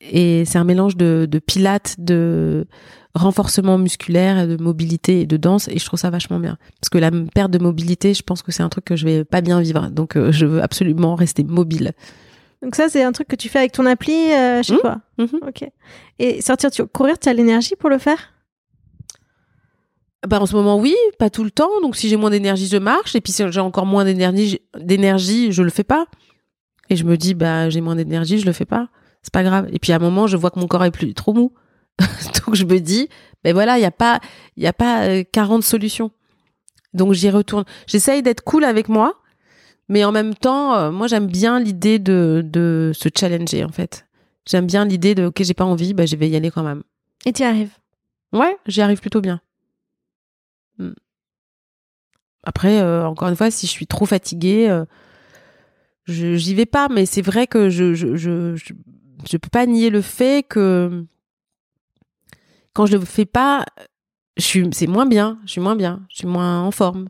[0.00, 2.66] et c'est un mélange de, de pilates, de
[3.14, 5.68] renforcement musculaire, de mobilité et de danse.
[5.68, 6.56] Et je trouve ça vachement bien.
[6.80, 9.24] Parce que la perte de mobilité, je pense que c'est un truc que je vais
[9.24, 9.88] pas bien vivre.
[9.90, 11.92] Donc, euh, je veux absolument rester mobile.
[12.62, 14.78] Donc ça, c'est un truc que tu fais avec ton appli euh, chez mmh.
[14.78, 15.00] toi.
[15.18, 15.24] Mmh.
[15.46, 15.68] Ok.
[16.18, 18.34] Et sortir courir, tu as l'énergie pour le faire?
[20.26, 21.80] Bah en ce moment oui, pas tout le temps.
[21.80, 23.14] Donc si j'ai moins d'énergie, je marche.
[23.14, 26.06] Et puis si j'ai encore moins d'énergie, d'énergie, je le fais pas.
[26.90, 28.88] Et je me dis bah j'ai moins d'énergie, je le fais pas
[29.22, 29.68] c'est pas grave.
[29.72, 31.52] Et puis à un moment, je vois que mon corps est plus trop mou.
[31.98, 33.08] Donc je me dis,
[33.44, 34.20] ben voilà, il y a pas
[34.56, 36.10] y a pas 40 euh, solutions.
[36.94, 37.64] Donc j'y retourne.
[37.86, 39.20] J'essaye d'être cool avec moi,
[39.88, 44.06] mais en même temps, euh, moi j'aime bien l'idée de de se challenger en fait.
[44.46, 46.82] J'aime bien l'idée de OK, j'ai pas envie, ben je vais y aller quand même.
[47.26, 47.72] Et tu y arrives
[48.32, 49.40] Ouais, j'y arrive plutôt bien.
[50.78, 50.92] Hmm.
[52.44, 54.84] Après, euh, encore une fois, si je suis trop fatiguée,
[56.04, 56.88] je j'y vais pas.
[56.88, 58.72] Mais c'est vrai que je, je, je, je
[59.38, 61.04] peux pas nier le fait que
[62.72, 63.64] quand je le fais pas,
[64.36, 67.08] je suis, c'est moins bien, je suis moins bien, je suis moins en forme.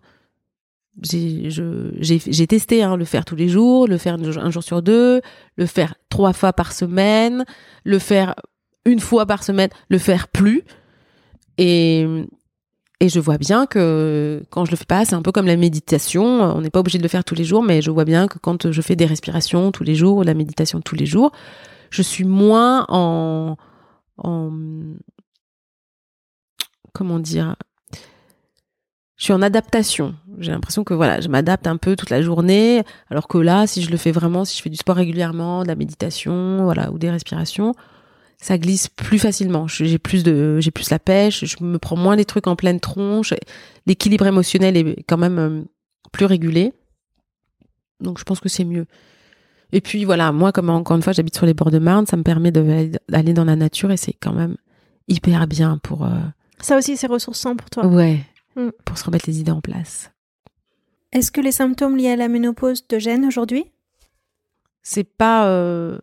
[1.02, 5.20] J'ai, testé hein, le faire tous les jours, le faire un jour sur deux,
[5.56, 7.44] le faire trois fois par semaine,
[7.84, 8.34] le faire
[8.84, 10.64] une fois par semaine, le faire plus.
[11.58, 12.06] Et,
[13.00, 16.24] je vois bien que quand je le fais pas, c'est un peu comme la méditation.
[16.24, 18.38] On n'est pas obligé de le faire tous les jours, mais je vois bien que
[18.38, 21.30] quand je fais des respirations tous les jours, ou la méditation tous les jours,
[21.90, 23.56] je suis moins en,
[24.18, 24.52] en
[26.92, 27.56] comment dire
[29.18, 30.14] je suis en adaptation.
[30.38, 33.82] J'ai l'impression que voilà, je m'adapte un peu toute la journée, alors que là, si
[33.82, 36.98] je le fais vraiment, si je fais du sport régulièrement, de la méditation, voilà, ou
[36.98, 37.74] des respirations,
[38.40, 39.66] ça glisse plus facilement.
[39.66, 42.78] J'ai plus de, j'ai plus la pêche, je me prends moins les trucs en pleine
[42.78, 43.34] tronche.
[43.86, 45.62] L'équilibre émotionnel est quand même euh,
[46.12, 46.72] plus régulé.
[48.00, 48.86] Donc je pense que c'est mieux.
[49.72, 52.16] Et puis voilà, moi, comme encore une fois, j'habite sur les bords de Marne, ça
[52.16, 54.56] me permet d'aller dans la nature et c'est quand même
[55.08, 56.04] hyper bien pour.
[56.04, 56.20] Euh,
[56.60, 57.86] ça aussi, c'est ressourçant pour toi.
[57.86, 58.20] Ouais,
[58.56, 58.70] mm.
[58.84, 60.10] pour se remettre les idées en place.
[61.12, 63.66] Est-ce que les symptômes liés à la ménopause te gênent aujourd'hui?
[64.82, 65.46] C'est pas.
[65.46, 65.98] Euh,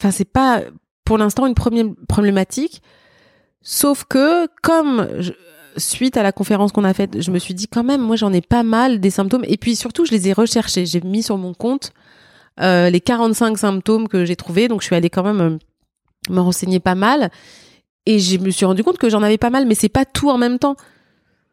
[0.00, 0.62] enfin, c'est pas
[1.04, 2.82] pour l'instant une première problématique.
[3.62, 5.08] Sauf que, comme
[5.76, 8.32] suite à la conférence qu'on a faite, je me suis dit quand même, moi j'en
[8.32, 9.44] ai pas mal des symptômes.
[9.46, 10.84] Et puis surtout, je les ai recherchés.
[10.84, 11.92] J'ai mis sur mon compte
[12.60, 14.68] euh, les 45 symptômes que j'ai trouvés.
[14.68, 15.58] Donc je suis allée quand même euh,
[16.32, 17.30] me renseigner pas mal.
[18.06, 20.30] Et je me suis rendu compte que j'en avais pas mal, mais c'est pas tout
[20.30, 20.76] en même temps.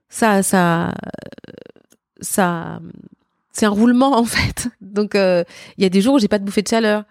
[0.10, 0.93] ça, ça,
[2.22, 2.80] ça,
[3.52, 4.68] c'est un roulement en fait.
[4.82, 5.45] Donc il
[5.78, 7.04] y a des jours où j'ai pas de bouffée de chaleur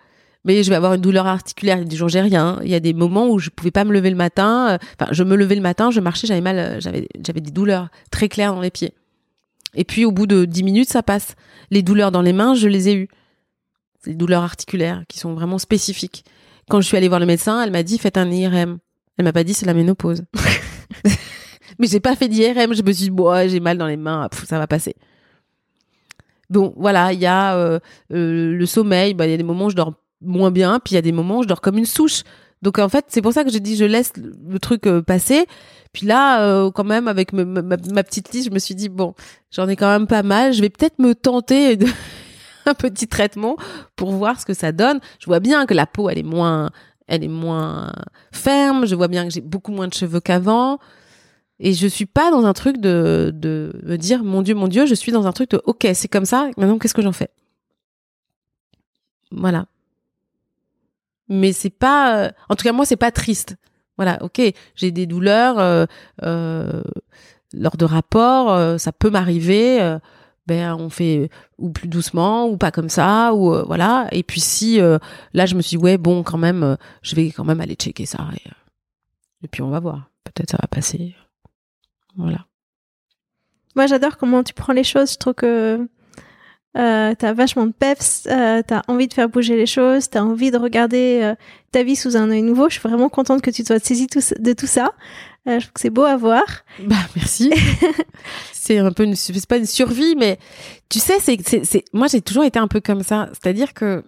[0.45, 1.77] mais je vais avoir une douleur articulaire.
[1.77, 2.59] Il y a des jours j'ai rien.
[2.63, 4.79] Il y a des moments où je pouvais pas me lever le matin.
[4.99, 8.29] Enfin, je me levais le matin, je marchais, j'avais mal, j'avais, j'avais des douleurs très
[8.29, 8.95] claires dans les pieds.
[9.75, 11.35] Et puis au bout de 10 minutes, ça passe.
[11.71, 13.09] Les douleurs dans les mains, je les ai eues.
[14.05, 16.25] Des douleurs articulaires qui sont vraiment spécifiques.
[16.69, 18.79] Quand je suis allée voir le médecin, elle m'a dit faites un IRM.
[19.17, 20.23] Elle m'a pas dit c'est la ménopause.
[21.79, 22.75] Mais j'ai pas fait d'IRM.
[22.75, 23.13] Je me suis dit
[23.49, 24.95] j'ai mal dans les mains, ça va passer.
[26.51, 27.79] Bon, voilà, il y a euh,
[28.13, 29.15] euh, le sommeil.
[29.15, 31.03] Bah, il y a des moments où je dors moins bien, puis il y a
[31.03, 32.23] des moments où je dors comme une souche.
[32.63, 35.47] Donc en fait, c'est pour ça que j'ai dit je laisse le truc euh, passer.
[35.93, 39.15] Puis là, quand même, avec ma, petite liste, je me suis dit bon,
[39.51, 40.53] j'en ai quand même pas mal.
[40.53, 41.87] Je vais peut-être me tenter de
[42.69, 43.57] un petit traitement
[43.97, 45.01] pour voir ce que ça donne.
[45.19, 46.71] Je vois bien que la peau, elle est moins,
[47.07, 47.93] elle est moins
[48.33, 48.87] ferme.
[48.87, 50.79] Je vois bien que j'ai beaucoup moins de cheveux qu'avant.
[51.61, 54.87] Et je suis pas dans un truc de, de me dire mon Dieu, mon Dieu.
[54.87, 56.49] Je suis dans un truc de ok, c'est comme ça.
[56.57, 57.31] Maintenant, qu'est-ce que j'en fais?
[59.33, 59.67] Voilà
[61.29, 63.57] mais c'est pas en tout cas moi c'est pas triste
[63.97, 64.41] voilà ok
[64.75, 65.87] j'ai des douleurs euh,
[66.23, 66.83] euh,
[67.53, 69.97] lors de rapports euh, ça peut m'arriver
[70.49, 74.09] ben on fait ou plus doucement ou pas comme ça ou voilà.
[74.11, 77.45] Et puis si là je me suis dit, ouais bon quand même je vais quand
[77.45, 78.27] même aller checker ça
[79.43, 80.11] et, puis on va voir.
[80.25, 81.15] Peut-être ça va passer.
[82.17, 82.47] Voilà.
[83.77, 85.13] Moi j'adore comment tu prends les choses.
[85.13, 85.89] Je trouve que
[86.77, 90.51] euh, t'as vachement de peps, euh, t'as envie de faire bouger les choses, t'as envie
[90.51, 91.35] de regarder euh,
[91.73, 92.69] ta vie sous un œil nouveau.
[92.69, 94.93] Je suis vraiment contente que tu sois saisie de tout ça.
[95.49, 96.45] Euh, je trouve que c'est beau à voir.
[96.81, 97.53] Bah merci.
[98.53, 100.39] c'est un peu une, c'est pas une survie, mais
[100.89, 103.31] tu sais, c'est, c'est, c'est, moi j'ai toujours été un peu comme ça.
[103.33, 104.05] C'est-à-dire que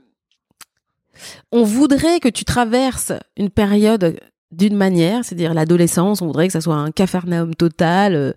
[1.52, 4.20] on voudrait que tu traverses une période
[4.52, 8.34] d'une manière, c'est-à-dire l'adolescence, on voudrait que ça soit un cafarnaum total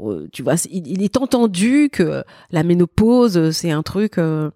[0.00, 4.50] euh, tu vois, il, est entendu que la ménopause, c'est un truc, euh,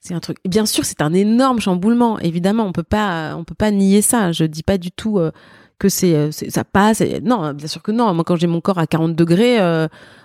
[0.00, 0.38] c'est un truc.
[0.44, 2.18] Bien sûr, c'est un énorme chamboulement.
[2.18, 4.32] Évidemment, on peut pas, on peut pas nier ça.
[4.32, 5.30] Je dis pas du tout euh,
[5.82, 7.02] que c'est, ça passe.
[7.22, 8.14] Non, bien sûr que non.
[8.14, 9.58] Moi, quand j'ai mon corps à 40 degrés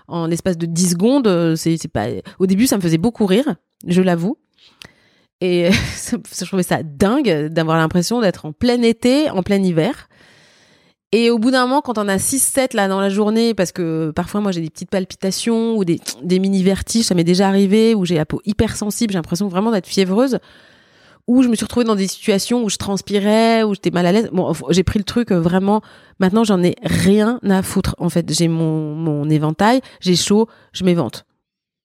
[0.07, 2.07] en l'espace de 10 secondes, c'est, c'est pas.
[2.39, 3.55] Au début, ça me faisait beaucoup rire,
[3.85, 4.37] je l'avoue.
[5.41, 5.69] Et
[6.11, 10.07] je trouvais ça dingue d'avoir l'impression d'être en plein été, en plein hiver.
[11.13, 14.11] Et au bout d'un moment, quand on a 6-7 là dans la journée, parce que
[14.13, 17.95] parfois moi j'ai des petites palpitations ou des, des mini vertiges, ça m'est déjà arrivé,
[17.95, 20.39] où j'ai la peau hyper sensible, j'ai l'impression vraiment d'être fiévreuse,
[21.27, 24.11] où je me suis retrouvée dans des situations où je transpirais, où j'étais mal à
[24.13, 24.29] l'aise.
[24.31, 25.81] Bon, j'ai pris le truc euh, vraiment.
[26.19, 27.95] Maintenant, j'en ai rien à foutre.
[27.99, 31.25] En fait, j'ai mon, mon éventail, j'ai chaud, je m'évente.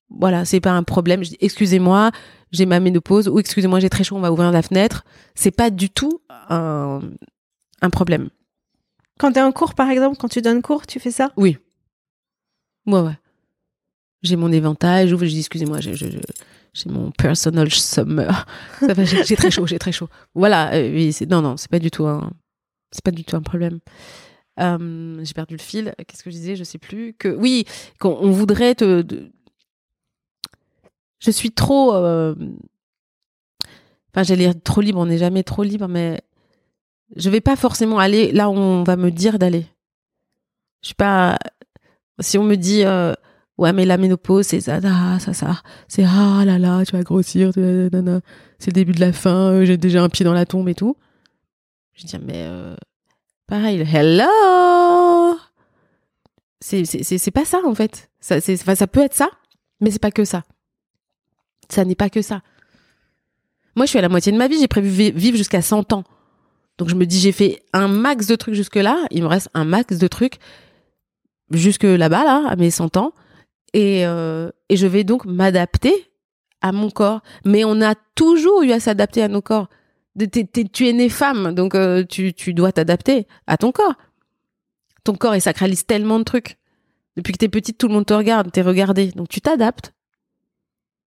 [0.09, 1.23] Voilà, c'est pas un problème.
[1.23, 2.11] Je dis excusez-moi,
[2.51, 5.03] j'ai ma ménopause ou excusez-moi, j'ai très chaud, on va ouvrir la fenêtre.
[5.35, 7.01] C'est pas du tout un,
[7.81, 8.29] un problème.
[9.19, 11.31] Quand t'es en cours, par exemple, quand tu donnes cours, tu fais ça?
[11.35, 11.57] Oui.
[12.85, 13.17] Moi, ouais.
[14.21, 15.79] J'ai mon éventail, j'ouvre, je dis excusez-moi,
[16.73, 18.45] j'ai mon personal summer.
[19.25, 20.09] j'ai très chaud, j'ai très chaud.
[20.33, 22.31] Voilà, euh, oui, non, non, c'est pas du tout un,
[22.91, 23.79] c'est pas du tout un problème.
[24.59, 25.93] Euh, j'ai perdu le fil.
[26.07, 26.55] Qu'est-ce que je disais?
[26.55, 27.13] Je sais plus.
[27.13, 27.65] Que oui,
[27.99, 29.03] qu'on voudrait te.
[31.19, 31.95] Je suis trop.
[31.95, 32.35] Euh,
[34.13, 34.99] enfin, j'allais dire trop libre.
[34.99, 36.21] On n'est jamais trop libre, mais
[37.15, 39.65] je vais pas forcément aller là où on va me dire d'aller.
[40.81, 41.37] Je suis pas.
[42.19, 43.13] Si on me dit euh,
[43.57, 44.81] ouais mais la ménopause c'est ça
[45.19, 49.51] ça ça c'est ah là là tu vas grossir c'est le début de la fin
[49.51, 50.95] euh, j'ai déjà un pied dans la tombe et tout.
[51.93, 52.75] Je dis mais euh,
[53.47, 55.37] pareil hello
[56.59, 59.29] c'est pas ça en fait ça ça peut être ça
[59.81, 60.43] mais c'est pas que ça
[61.69, 62.41] ça n'est pas que ça.
[63.75, 66.03] Moi je suis à la moitié de ma vie j'ai prévu vivre jusqu'à 100 ans.
[66.77, 69.65] Donc je me dis, j'ai fait un max de trucs jusque-là, il me reste un
[69.65, 70.39] max de trucs
[71.51, 73.13] jusque là-bas, là, à mes 100 ans.
[73.73, 76.11] Et, euh, et je vais donc m'adapter
[76.61, 77.21] à mon corps.
[77.45, 79.69] Mais on a toujours eu à s'adapter à nos corps.
[80.71, 83.95] tu es née femme, donc euh, tu, tu dois t'adapter à ton corps.
[85.03, 86.57] Ton corps, il sacralise tellement de trucs.
[87.17, 89.11] Depuis que t'es petite, tout le monde te regarde, t'es regardé.
[89.11, 89.93] Donc tu t'adaptes.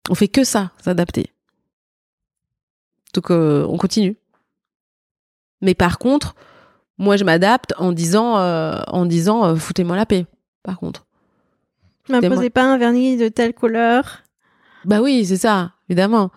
[0.09, 1.31] On fait que ça, s'adapter.
[3.13, 4.17] Donc euh, on continue.
[5.61, 6.35] Mais par contre,
[6.97, 10.25] moi, je m'adapte en disant, en disant, foutez-moi la paix.
[10.63, 11.04] Par contre.
[12.09, 14.23] M'imposez pas un vernis de telle couleur.
[14.85, 16.31] Bah oui, c'est ça, évidemment.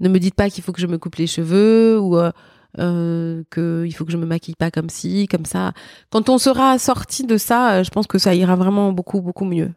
[0.00, 3.94] Ne me dites pas qu'il faut que je me coupe les cheveux ou euh, qu'il
[3.94, 5.72] faut que je me maquille pas comme ci, comme ça.
[6.10, 9.72] Quand on sera sorti de ça, je pense que ça ira vraiment beaucoup, beaucoup mieux.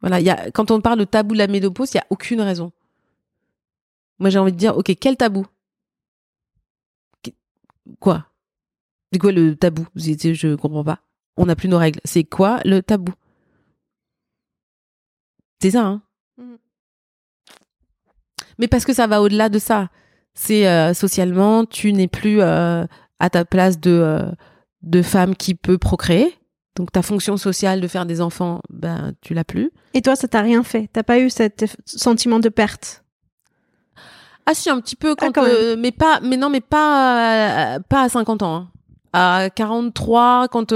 [0.00, 2.40] Voilà, y a, quand on parle de tabou de la ménopause, il y a aucune
[2.40, 2.72] raison.
[4.18, 5.46] Moi, j'ai envie de dire, ok, quel tabou?
[8.00, 8.26] Quoi?
[9.12, 9.86] C'est quoi le tabou?
[9.94, 11.00] Je comprends pas.
[11.36, 12.00] On n'a plus nos règles.
[12.04, 13.12] C'est quoi le tabou?
[15.62, 16.02] C'est ça, hein.
[16.38, 16.58] Mhm.
[18.58, 19.88] Mais parce que ça va au-delà de ça.
[20.34, 22.84] C'est euh, socialement, tu n'es plus euh,
[23.18, 24.30] à ta place de, euh,
[24.82, 26.34] de femme qui peut procréer.
[26.74, 29.70] Donc ta fonction sociale de faire des enfants, ben tu l'as plus.
[29.94, 30.90] Et toi, ça t'a rien fait?
[30.92, 33.02] T'as pas eu cet sentiment de perte?
[34.44, 35.46] Ah si, un petit peu quand, quand
[35.78, 38.54] mais pas, mais non, mais pas, pas à 50 ans.
[38.54, 38.68] hein.
[39.14, 40.72] À 43, quand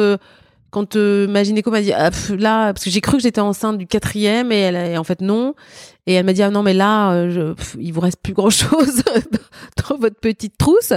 [0.70, 3.40] quand euh, ma gynéco m'a dit ah, pff, là, parce que j'ai cru que j'étais
[3.40, 5.54] enceinte du quatrième et, elle, en fait non.
[6.06, 8.32] Et elle m'a dit ah non mais là, euh, je, pff, il vous reste plus
[8.32, 9.02] grand chose
[9.88, 10.92] dans votre petite trousse.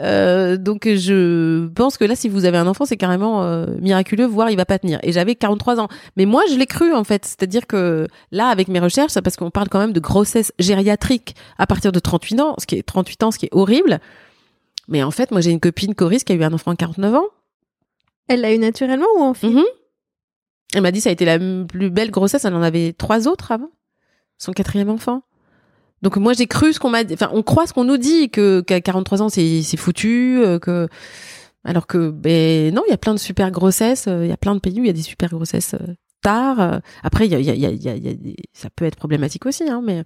[0.00, 4.26] Euh, donc je pense que là, si vous avez un enfant, c'est carrément euh, miraculeux,
[4.26, 4.98] voire il va pas tenir.
[5.02, 5.88] Et j'avais 43 ans.
[6.16, 7.24] Mais moi, je l'ai cru en fait.
[7.24, 11.66] C'est-à-dire que là, avec mes recherches, parce qu'on parle quand même de grossesse gériatrique à
[11.66, 14.00] partir de 38 ans, ce qui est 38 ans, ce qui est horrible.
[14.88, 17.14] Mais en fait, moi, j'ai une copine Coris qui a eu un enfant à 49
[17.14, 17.24] ans.
[18.28, 19.64] Elle l'a eu naturellement ou en film Mhm.
[20.74, 22.44] Elle m'a dit ça a été la plus belle grossesse.
[22.44, 23.70] Elle en avait trois autres avant.
[24.38, 25.22] Son quatrième enfant.
[26.02, 27.02] Donc moi j'ai cru ce qu'on m'a.
[27.12, 30.38] Enfin on croit ce qu'on nous dit que qu'à 43 ans c'est c'est foutu.
[30.42, 30.88] euh, que
[31.64, 34.06] alors que ben non il y a plein de super grossesses.
[34.08, 35.94] euh, Il y a plein de pays où il y a des super grossesses euh,
[36.22, 36.80] tard.
[37.02, 37.28] Après
[38.52, 39.68] ça peut être problématique aussi.
[39.68, 40.02] Hein, mais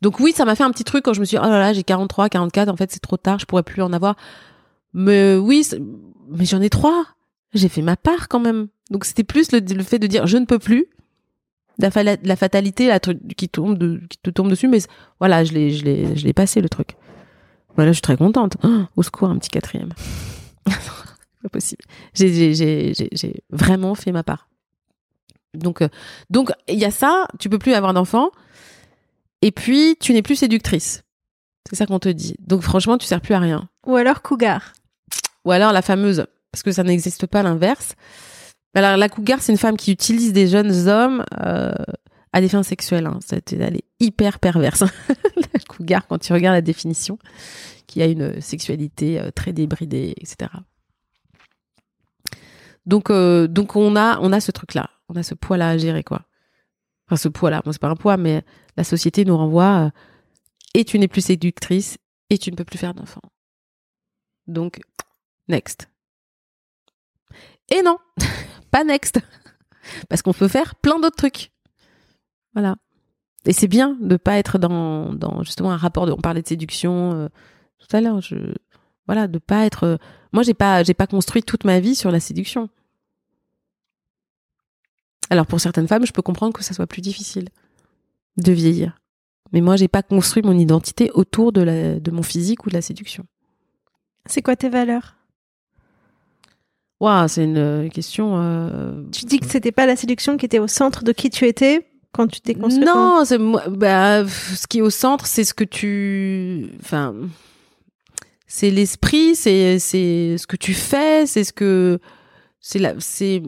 [0.00, 1.58] donc oui ça m'a fait un petit truc quand je me suis dit, oh là
[1.58, 4.14] là j'ai 43, 44 en fait c'est trop tard je pourrais plus en avoir.
[4.94, 5.66] Mais oui
[6.30, 7.04] mais j'en ai trois
[7.54, 8.68] j'ai fait ma part quand même.
[8.90, 10.86] Donc c'était plus le, le fait de dire je ne peux plus.
[11.78, 14.78] La, fa- la fatalité la qui tombe de, qui te tombe dessus, mais
[15.20, 16.96] voilà, je l'ai, passé le truc.
[17.76, 18.56] Voilà, je suis très contente.
[18.64, 19.92] Oh, au secours, un petit quatrième.
[20.66, 21.84] pas possible.
[22.14, 22.92] J'ai
[23.50, 24.48] vraiment fait ma part.
[25.54, 25.88] Donc, euh,
[26.30, 27.28] donc il y a ça.
[27.38, 28.30] Tu peux plus avoir d'enfant.
[29.40, 31.04] Et puis tu n'es plus séductrice.
[31.70, 32.34] C'est ça qu'on te dit.
[32.40, 33.68] Donc franchement, tu sers plus à rien.
[33.86, 34.72] Ou alors cougar
[35.44, 37.94] Ou alors la fameuse, parce que ça n'existe pas l'inverse.
[38.74, 41.72] Alors la cougar, c'est une femme qui utilise des jeunes hommes euh,
[42.32, 43.06] à des fins sexuelles.
[43.06, 43.18] Hein.
[43.24, 44.80] C'est- Elle est hyper perverse.
[45.54, 47.18] la cougar, quand tu regardes la définition,
[47.86, 50.50] qui a une sexualité euh, très débridée, etc.
[52.86, 56.02] Donc, euh, donc on a, on a ce truc-là, on a ce poids-là à gérer,
[56.02, 56.22] quoi.
[57.06, 58.42] Enfin, ce poids-là, bon, c'est pas un poids, mais
[58.76, 59.90] la société nous renvoie
[60.74, 61.98] et tu n'es plus séductrice
[62.30, 63.22] et tu ne peux plus faire d'enfants.
[64.46, 64.80] Donc,
[65.48, 65.88] next.
[67.70, 67.98] Et non,
[68.70, 69.20] pas next.
[70.08, 71.52] Parce qu'on peut faire plein d'autres trucs.
[72.54, 72.76] Voilà.
[73.44, 76.12] Et c'est bien de pas être dans, dans justement un rapport de.
[76.12, 77.28] On parlait de séduction euh,
[77.78, 78.20] tout à l'heure.
[78.20, 78.36] Je,
[79.06, 79.84] voilà, de pas être.
[79.84, 79.96] euh,
[80.32, 82.68] moi, j'ai pas, j'ai pas construit toute ma vie sur la séduction.
[85.30, 87.48] Alors pour certaines femmes, je peux comprendre que ça soit plus difficile
[88.38, 88.98] de vieillir.
[89.52, 92.82] Mais moi, j'ai pas construit mon identité autour de, de mon physique ou de la
[92.82, 93.24] séduction.
[94.26, 95.16] C'est quoi tes valeurs?
[97.00, 98.34] Waouh, c'est une euh, question.
[98.40, 101.46] euh, Tu dis que c'était pas la séduction qui était au centre de qui tu
[101.46, 103.22] étais quand tu t'es construit Non,
[103.68, 107.14] bah, ce qui est au centre, c'est ce que tu, enfin,
[108.46, 112.00] c'est l'esprit, c'est c'est ce que tu fais, c'est ce que
[112.60, 113.42] c'est la, c'est.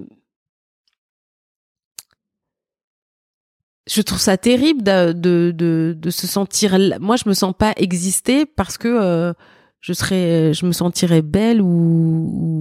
[3.88, 6.78] Je trouve ça terrible de, de, de, de se sentir.
[7.00, 9.32] Moi, je me sens pas exister parce que euh,
[9.80, 11.66] je serais, je me sentirais belle ou,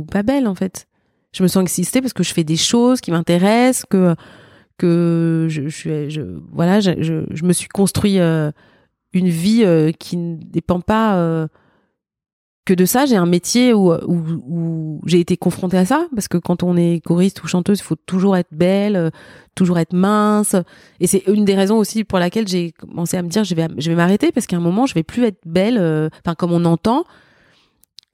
[0.02, 0.88] ou pas belle en fait.
[1.32, 4.16] Je me sens exister parce que je fais des choses qui m'intéressent, que
[4.78, 8.52] que je, je, je voilà, je, je, je me suis construit euh,
[9.14, 11.48] une vie euh, qui ne dépend pas euh,
[12.74, 13.06] de ça.
[13.06, 17.04] J'ai un métier où, où, j'ai été confrontée à ça parce que quand on est
[17.04, 19.10] choriste ou chanteuse, il faut toujours être belle, euh,
[19.56, 20.56] toujours être mince.
[21.00, 23.68] Et c'est une des raisons aussi pour laquelle j'ai commencé à me dire je vais
[23.78, 26.52] je vais m'arrêter parce qu'à un moment je vais plus être belle, euh, enfin comme
[26.52, 27.04] on entend.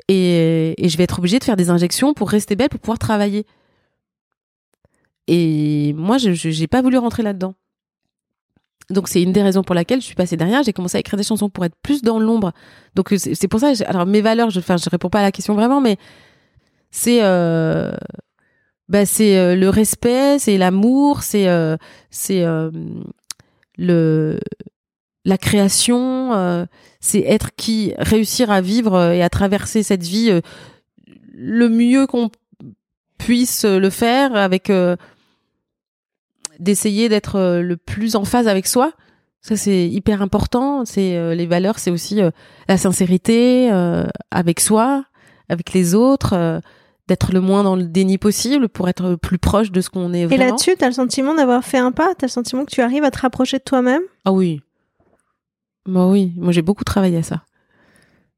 [0.07, 2.99] Et, et je vais être obligée de faire des injections pour rester belle, pour pouvoir
[2.99, 3.45] travailler.
[5.27, 7.55] Et moi, je j'ai pas voulu rentrer là-dedans.
[8.89, 10.63] Donc c'est une des raisons pour laquelle je suis passée derrière.
[10.63, 12.51] J'ai commencé à écrire des chansons pour être plus dans l'ombre.
[12.95, 13.73] Donc c'est pour ça.
[13.87, 15.97] Alors mes valeurs, je, enfin, je réponds pas à la question vraiment, mais
[16.91, 17.91] c'est euh,
[18.87, 21.77] bah, c'est euh, le respect, c'est l'amour, c'est euh,
[22.09, 22.45] c'est
[23.77, 24.39] le
[25.25, 26.67] la création,
[26.99, 30.39] c'est être qui réussir à vivre et à traverser cette vie
[31.33, 32.29] le mieux qu'on
[33.17, 34.71] puisse le faire avec
[36.59, 38.93] d'essayer d'être euh, le plus en phase avec soi.
[39.41, 40.85] Ça c'est hyper important.
[40.85, 42.31] C'est euh, les valeurs, c'est aussi euh,
[42.67, 45.05] la sincérité euh, avec soi,
[45.49, 46.61] avec les autres,
[47.07, 50.21] d'être le moins dans le déni possible pour être plus proche de ce qu'on est
[50.21, 50.45] Et vraiment.
[50.45, 52.15] là-dessus, t'as le sentiment d'avoir fait un pas?
[52.17, 54.01] T'as le sentiment que tu arrives à te rapprocher de toi-même?
[54.25, 54.61] Ah oui.
[55.85, 57.43] Bah oui, moi j'ai beaucoup travaillé à ça.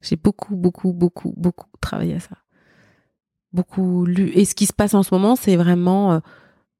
[0.01, 2.36] J'ai beaucoup, beaucoup, beaucoup, beaucoup travaillé à ça.
[3.53, 4.32] Beaucoup lu.
[4.36, 6.20] Et ce qui se passe en ce moment, c'est vraiment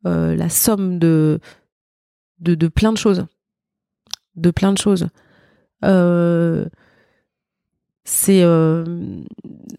[0.08, 1.40] euh, la somme de
[2.40, 3.26] de, plein de choses.
[4.36, 5.08] De plein de choses.
[5.84, 6.66] Euh,
[8.30, 8.86] euh,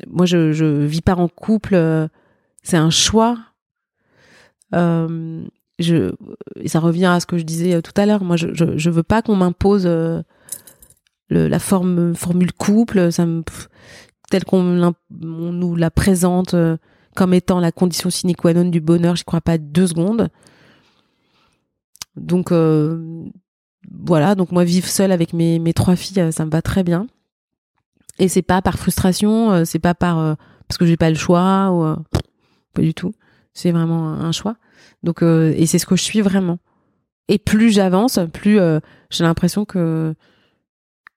[0.06, 1.76] moi je vis pas en couple
[2.62, 3.38] c'est un choix
[4.72, 6.12] je
[6.56, 9.02] et ça revient à ce que je disais tout à l'heure moi je, je veux
[9.02, 9.88] pas qu'on m'impose
[11.30, 13.08] la formule couple
[14.30, 16.54] telle qu'on on nous la présente
[17.18, 20.28] comme étant la condition sine qua non du bonheur j'y crois pas deux secondes
[22.16, 22.52] donc
[23.90, 27.06] voilà donc moi vivre seule avec mes trois filles ça me va très bien
[28.18, 30.34] et c'est pas par frustration, euh, c'est pas par euh,
[30.66, 31.96] parce que j'ai pas le choix ou euh,
[32.74, 33.14] pas du tout.
[33.54, 34.56] C'est vraiment un choix.
[35.04, 36.58] Et c'est ce que je suis vraiment.
[37.28, 38.58] Et plus j'avance, plus
[39.10, 40.14] j'ai l'impression que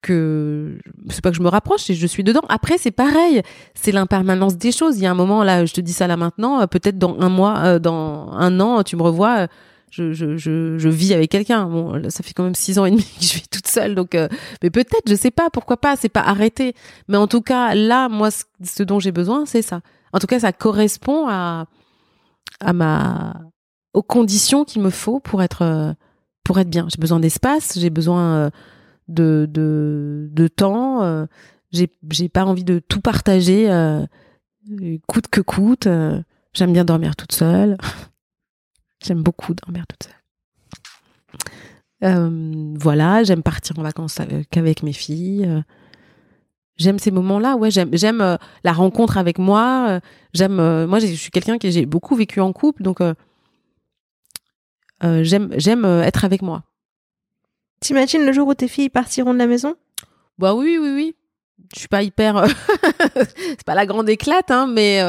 [0.02, 0.80] que
[1.10, 2.42] c'est pas que je me rapproche, c'est je suis dedans.
[2.50, 3.42] Après, c'est pareil,
[3.76, 4.98] c'est l'impermanence des choses.
[4.98, 7.30] Il y a un moment là, je te dis ça là maintenant, peut-être dans un
[7.30, 9.48] mois, dans un an, tu me revois,
[9.92, 11.66] je, je, je, je vis avec quelqu'un.
[11.66, 14.16] Bon, ça fait quand même six ans et demi que je vis toute seule, donc
[14.16, 14.28] euh,
[14.64, 16.74] mais peut-être, je sais pas, pourquoi pas, c'est pas arrêté.
[17.08, 19.82] Mais en tout cas, là, moi, ce, dont j'ai besoin, c'est ça.
[20.14, 21.66] En tout cas, ça correspond à
[22.60, 23.34] à ma
[23.94, 25.94] aux conditions qu'il me faut pour être euh,
[26.44, 26.88] pour être bien.
[26.90, 28.50] J'ai besoin d'espace, j'ai besoin euh,
[29.12, 29.48] de
[30.32, 31.28] de temps.
[31.72, 33.68] j'ai j'ai pas envie de tout partager
[35.08, 35.88] coûte que coûte.
[36.54, 37.78] J'aime bien dormir toute seule.
[39.04, 40.22] J'aime beaucoup dormir toute seule.
[42.04, 44.18] Euh, voilà, j'aime partir en vacances
[44.50, 45.46] qu'avec mes filles.
[45.48, 45.62] Euh,
[46.78, 47.56] j'aime ces moments-là.
[47.56, 50.00] Ouais, j'aime euh, la rencontre avec moi.
[50.34, 53.02] J'aime moi je suis quelqu'un qui j'ai beaucoup vécu en couple donc
[55.02, 56.64] j'aime j'aime être avec moi.
[57.82, 59.76] T'imagines le jour où tes filles partiront de la maison?
[60.38, 61.16] Bah oui oui oui.
[61.74, 62.46] Je suis pas hyper
[63.16, 65.00] c'est pas la grande éclate hein mais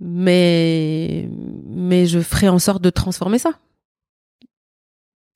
[0.00, 1.28] mais
[1.66, 3.52] mais je ferai en sorte de transformer ça.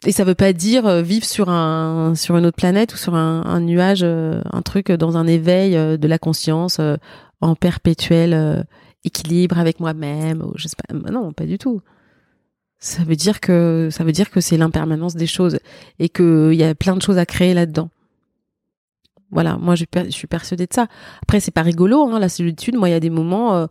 [0.04, 3.14] Et ça veut pas dire euh, vivre sur un sur une autre planète ou sur
[3.14, 6.80] un, nuage, euh, un truc dans un éveil euh, de la conscience
[7.40, 8.66] en perpétuel
[9.04, 10.44] équilibre avec moi-même.
[10.56, 10.94] Je sais pas.
[11.10, 11.80] Non, pas du tout.
[12.78, 15.58] Ça veut dire que ça veut dire que c'est l'impermanence des choses
[15.98, 17.90] et qu'il y a plein de choses à créer là-dedans.
[19.30, 20.86] Voilà, moi je, suis persuadée de ça.
[21.22, 22.76] Après c'est pas rigolo, hein, la solitude.
[22.76, 23.66] Moi il y a des moments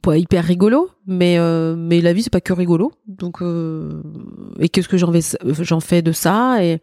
[0.00, 2.92] pas hyper rigolo, mais euh, mais la vie c'est pas que rigolo.
[3.06, 4.02] Donc euh,
[4.58, 6.80] et qu'est-ce que j'en fais de ça et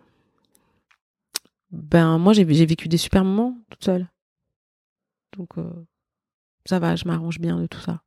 [1.72, 4.08] ben moi j'ai vécu des super moments toute seule.
[5.38, 5.72] Donc euh,
[6.66, 8.02] ça va, je m'arrange bien de tout ça.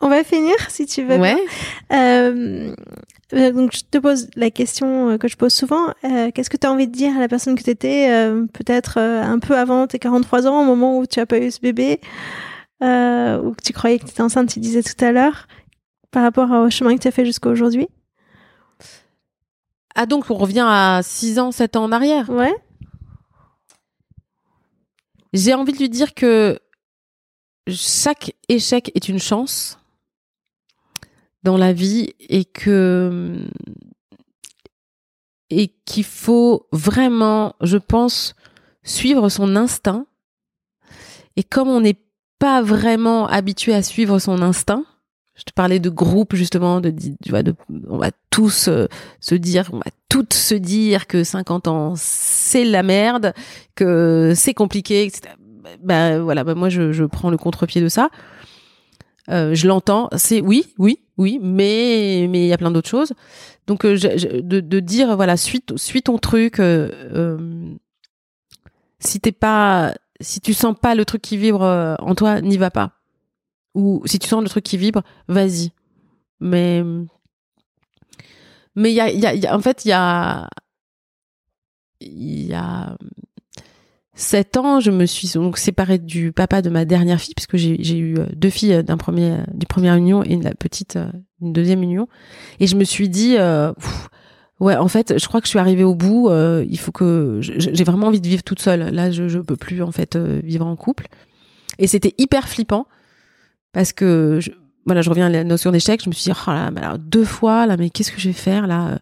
[0.00, 1.16] On va finir si tu veux.
[1.16, 1.36] Ouais.
[1.92, 2.72] Euh,
[3.34, 5.92] euh, donc je te pose la question euh, que je pose souvent.
[6.02, 8.08] Qu'est-ce que tu as envie de dire à la personne que tu étais
[8.52, 11.60] peut-être un peu avant tes 43 ans, au moment où tu as pas eu ce
[11.60, 12.00] bébé,
[12.80, 12.86] ou
[13.54, 15.48] que tu croyais que tu étais enceinte, tu disais tout à l'heure,
[16.10, 17.88] par rapport au chemin que tu as fait jusqu'à aujourd'hui?
[19.94, 22.30] Ah donc on revient à 6 ans, 7 ans en arrière?
[22.30, 22.54] Ouais.
[25.32, 26.58] J'ai envie de lui dire que
[27.66, 29.78] chaque échec est une chance
[31.42, 33.46] dans la vie et que
[35.50, 38.34] et qu'il faut vraiment, je pense,
[38.82, 40.06] suivre son instinct.
[41.36, 42.00] Et comme on n'est
[42.38, 44.84] pas vraiment habitué à suivre son instinct,
[45.34, 46.92] je te parlais de groupe justement, de,
[47.88, 48.86] on va tous euh,
[49.20, 53.32] se dire, on va toutes se dire que 50 ans c'est la merde,
[53.74, 55.34] que c'est compliqué, etc.
[55.82, 58.10] Ben voilà, ben moi je, je prends le contre-pied de ça.
[59.28, 63.12] Euh, je l'entends, c'est oui, oui, oui, mais mais il y a plein d'autres choses.
[63.66, 63.98] Donc euh,
[64.42, 66.60] de, dire voilà, suis, ton truc.
[66.60, 67.74] Euh, euh,
[69.00, 72.70] si t'es pas, si tu sens pas le truc qui vibre en toi, n'y va
[72.70, 72.92] pas.
[73.74, 75.72] Ou si tu sens le truc qui vibre, vas-y.
[76.40, 76.82] Mais
[78.76, 79.94] mais il y a, en fait il y
[82.00, 82.96] il y a
[84.18, 87.96] 7 ans, je me suis donc séparée du papa de ma dernière fille, puisque j'ai
[87.96, 90.98] eu euh, deux filles euh, d'un premier, euh, du première union et la petite,
[91.40, 92.08] une deuxième union.
[92.58, 93.36] Et je me suis dit,
[94.58, 96.30] ouais, en fait, je crois que je suis arrivée au bout.
[96.68, 98.92] il faut que j'ai vraiment envie de vivre toute seule.
[98.92, 101.06] Là, je, je peux plus en fait vivre en couple.
[101.78, 102.88] Et c'était hyper flippant
[103.72, 104.50] parce que je,
[104.84, 106.02] voilà, je reviens à la notion d'échec.
[106.02, 108.28] Je me suis dit, oh là, mais alors deux fois là, mais qu'est-ce que je
[108.30, 108.98] vais faire là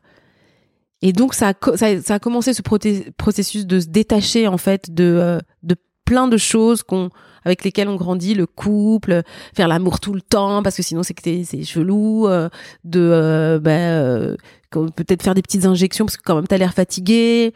[1.06, 5.76] et donc ça a, commencé ce processus de se détacher en fait de, euh, de
[6.04, 7.10] plein de choses qu'on
[7.44, 9.22] avec lesquelles on grandit, le couple,
[9.54, 12.48] faire l'amour tout le temps parce que sinon c'est que c'est chelou, euh,
[12.82, 14.36] de euh, ben,
[14.96, 17.52] peut-être faire des petites injections parce que quand même t'as l'air fatigué,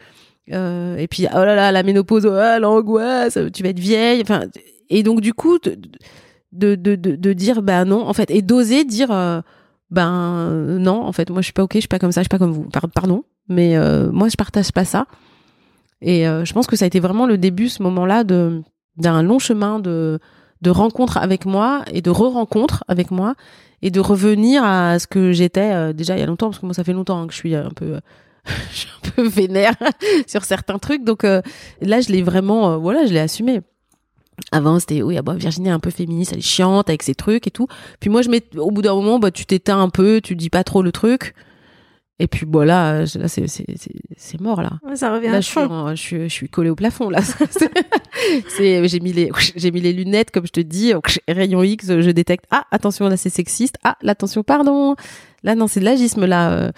[0.47, 4.43] et puis oh là là la ménopause, oh, l'angoisse, tu vas être vieille, enfin
[4.89, 5.77] et donc du coup de
[6.53, 9.43] de, de, de dire bah non en fait et d'oser dire
[9.91, 10.49] ben
[10.79, 12.29] non, en fait, moi je suis pas ok, je suis pas comme ça, je suis
[12.29, 12.67] pas comme vous.
[12.95, 13.77] pardon, mais
[14.11, 15.05] moi je partage pas ça.
[16.01, 18.61] Et je pense que ça a été vraiment le début, ce moment-là, de
[18.97, 20.19] d'un long chemin de
[20.61, 23.35] de rencontre avec moi et de re-rencontre avec moi
[23.81, 26.75] et de revenir à ce que j'étais déjà il y a longtemps parce que moi
[26.75, 27.99] ça fait longtemps hein, que je suis un peu
[28.71, 29.75] je suis un peu vénère
[30.27, 31.03] sur certains trucs.
[31.03, 31.41] Donc euh,
[31.81, 33.61] là, je l'ai vraiment, euh, voilà, je l'ai assumé.
[34.51, 37.13] Avant, c'était oui, ah bah, Virginie est un peu féministe, elle est chiante avec ses
[37.13, 37.67] trucs et tout.
[37.99, 40.49] Puis moi, je mets, au bout d'un moment, bah, tu t'éteins un peu, tu dis
[40.49, 41.35] pas trop le truc.
[42.21, 44.79] Et puis voilà, là, c'est, c'est, mort là.
[44.93, 47.19] ça revient là, à je, suis je, suis, je suis collée au plafond là.
[48.47, 50.93] c'est, j'ai mis les, j'ai mis les lunettes comme je te dis,
[51.27, 52.45] rayon X, je détecte.
[52.51, 53.79] Ah, attention, là c'est sexiste.
[53.83, 54.95] Ah, l'attention, pardon.
[55.41, 56.51] Là non, c'est de l'agisme là.
[56.51, 56.71] Euh.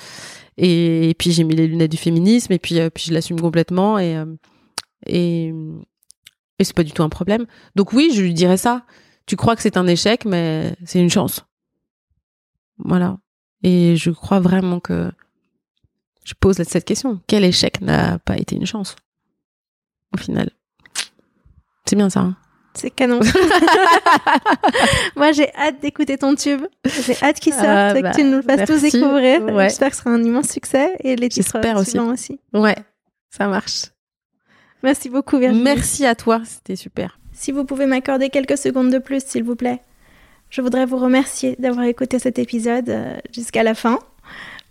[0.56, 4.00] Et, puis j'ai mis les lunettes du féminisme et puis, euh, puis je l'assume complètement
[4.00, 4.26] et, euh,
[5.06, 5.54] et,
[6.58, 7.48] et c'est pas du tout un problème.
[7.76, 8.86] Donc oui, je lui dirais ça.
[9.26, 11.44] Tu crois que c'est un échec, mais c'est une chance.
[12.78, 13.18] Voilà.
[13.62, 15.12] Et je crois vraiment que
[16.24, 17.20] je pose cette question.
[17.28, 18.96] Quel échec n'a pas été une chance
[20.14, 20.50] Au final?
[21.86, 22.22] C'est bien ça.
[22.22, 22.38] Hein
[22.74, 23.20] c'est canon.
[25.16, 26.64] Moi, j'ai hâte d'écouter ton tube.
[26.86, 29.48] J'ai hâte qu'il sorte ah, et que tu nous le fasses tous découvrir.
[29.60, 32.00] J'espère que ce sera un immense succès et les titres aussi.
[32.00, 32.40] aussi.
[32.54, 32.76] Ouais,
[33.30, 33.86] ça marche.
[34.82, 35.64] Merci beaucoup, Virginie.
[35.64, 37.20] Merci à toi, c'était super.
[37.32, 39.80] Si vous pouvez m'accorder quelques secondes de plus, s'il vous plaît.
[40.50, 43.98] Je voudrais vous remercier d'avoir écouté cet épisode euh, jusqu'à la fin.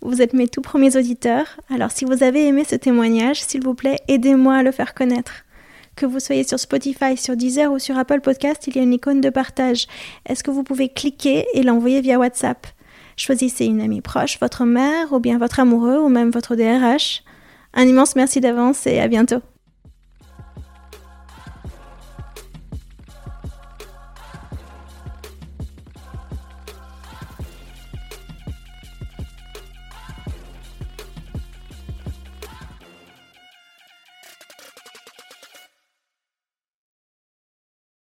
[0.05, 1.45] Vous êtes mes tout premiers auditeurs.
[1.73, 5.45] Alors, si vous avez aimé ce témoignage, s'il vous plaît, aidez-moi à le faire connaître.
[5.95, 8.91] Que vous soyez sur Spotify, sur Deezer ou sur Apple Podcast, il y a une
[8.91, 9.87] icône de partage.
[10.25, 12.67] Est-ce que vous pouvez cliquer et l'envoyer via WhatsApp?
[13.15, 17.23] Choisissez une amie proche, votre mère ou bien votre amoureux ou même votre DRH.
[17.73, 19.39] Un immense merci d'avance et à bientôt.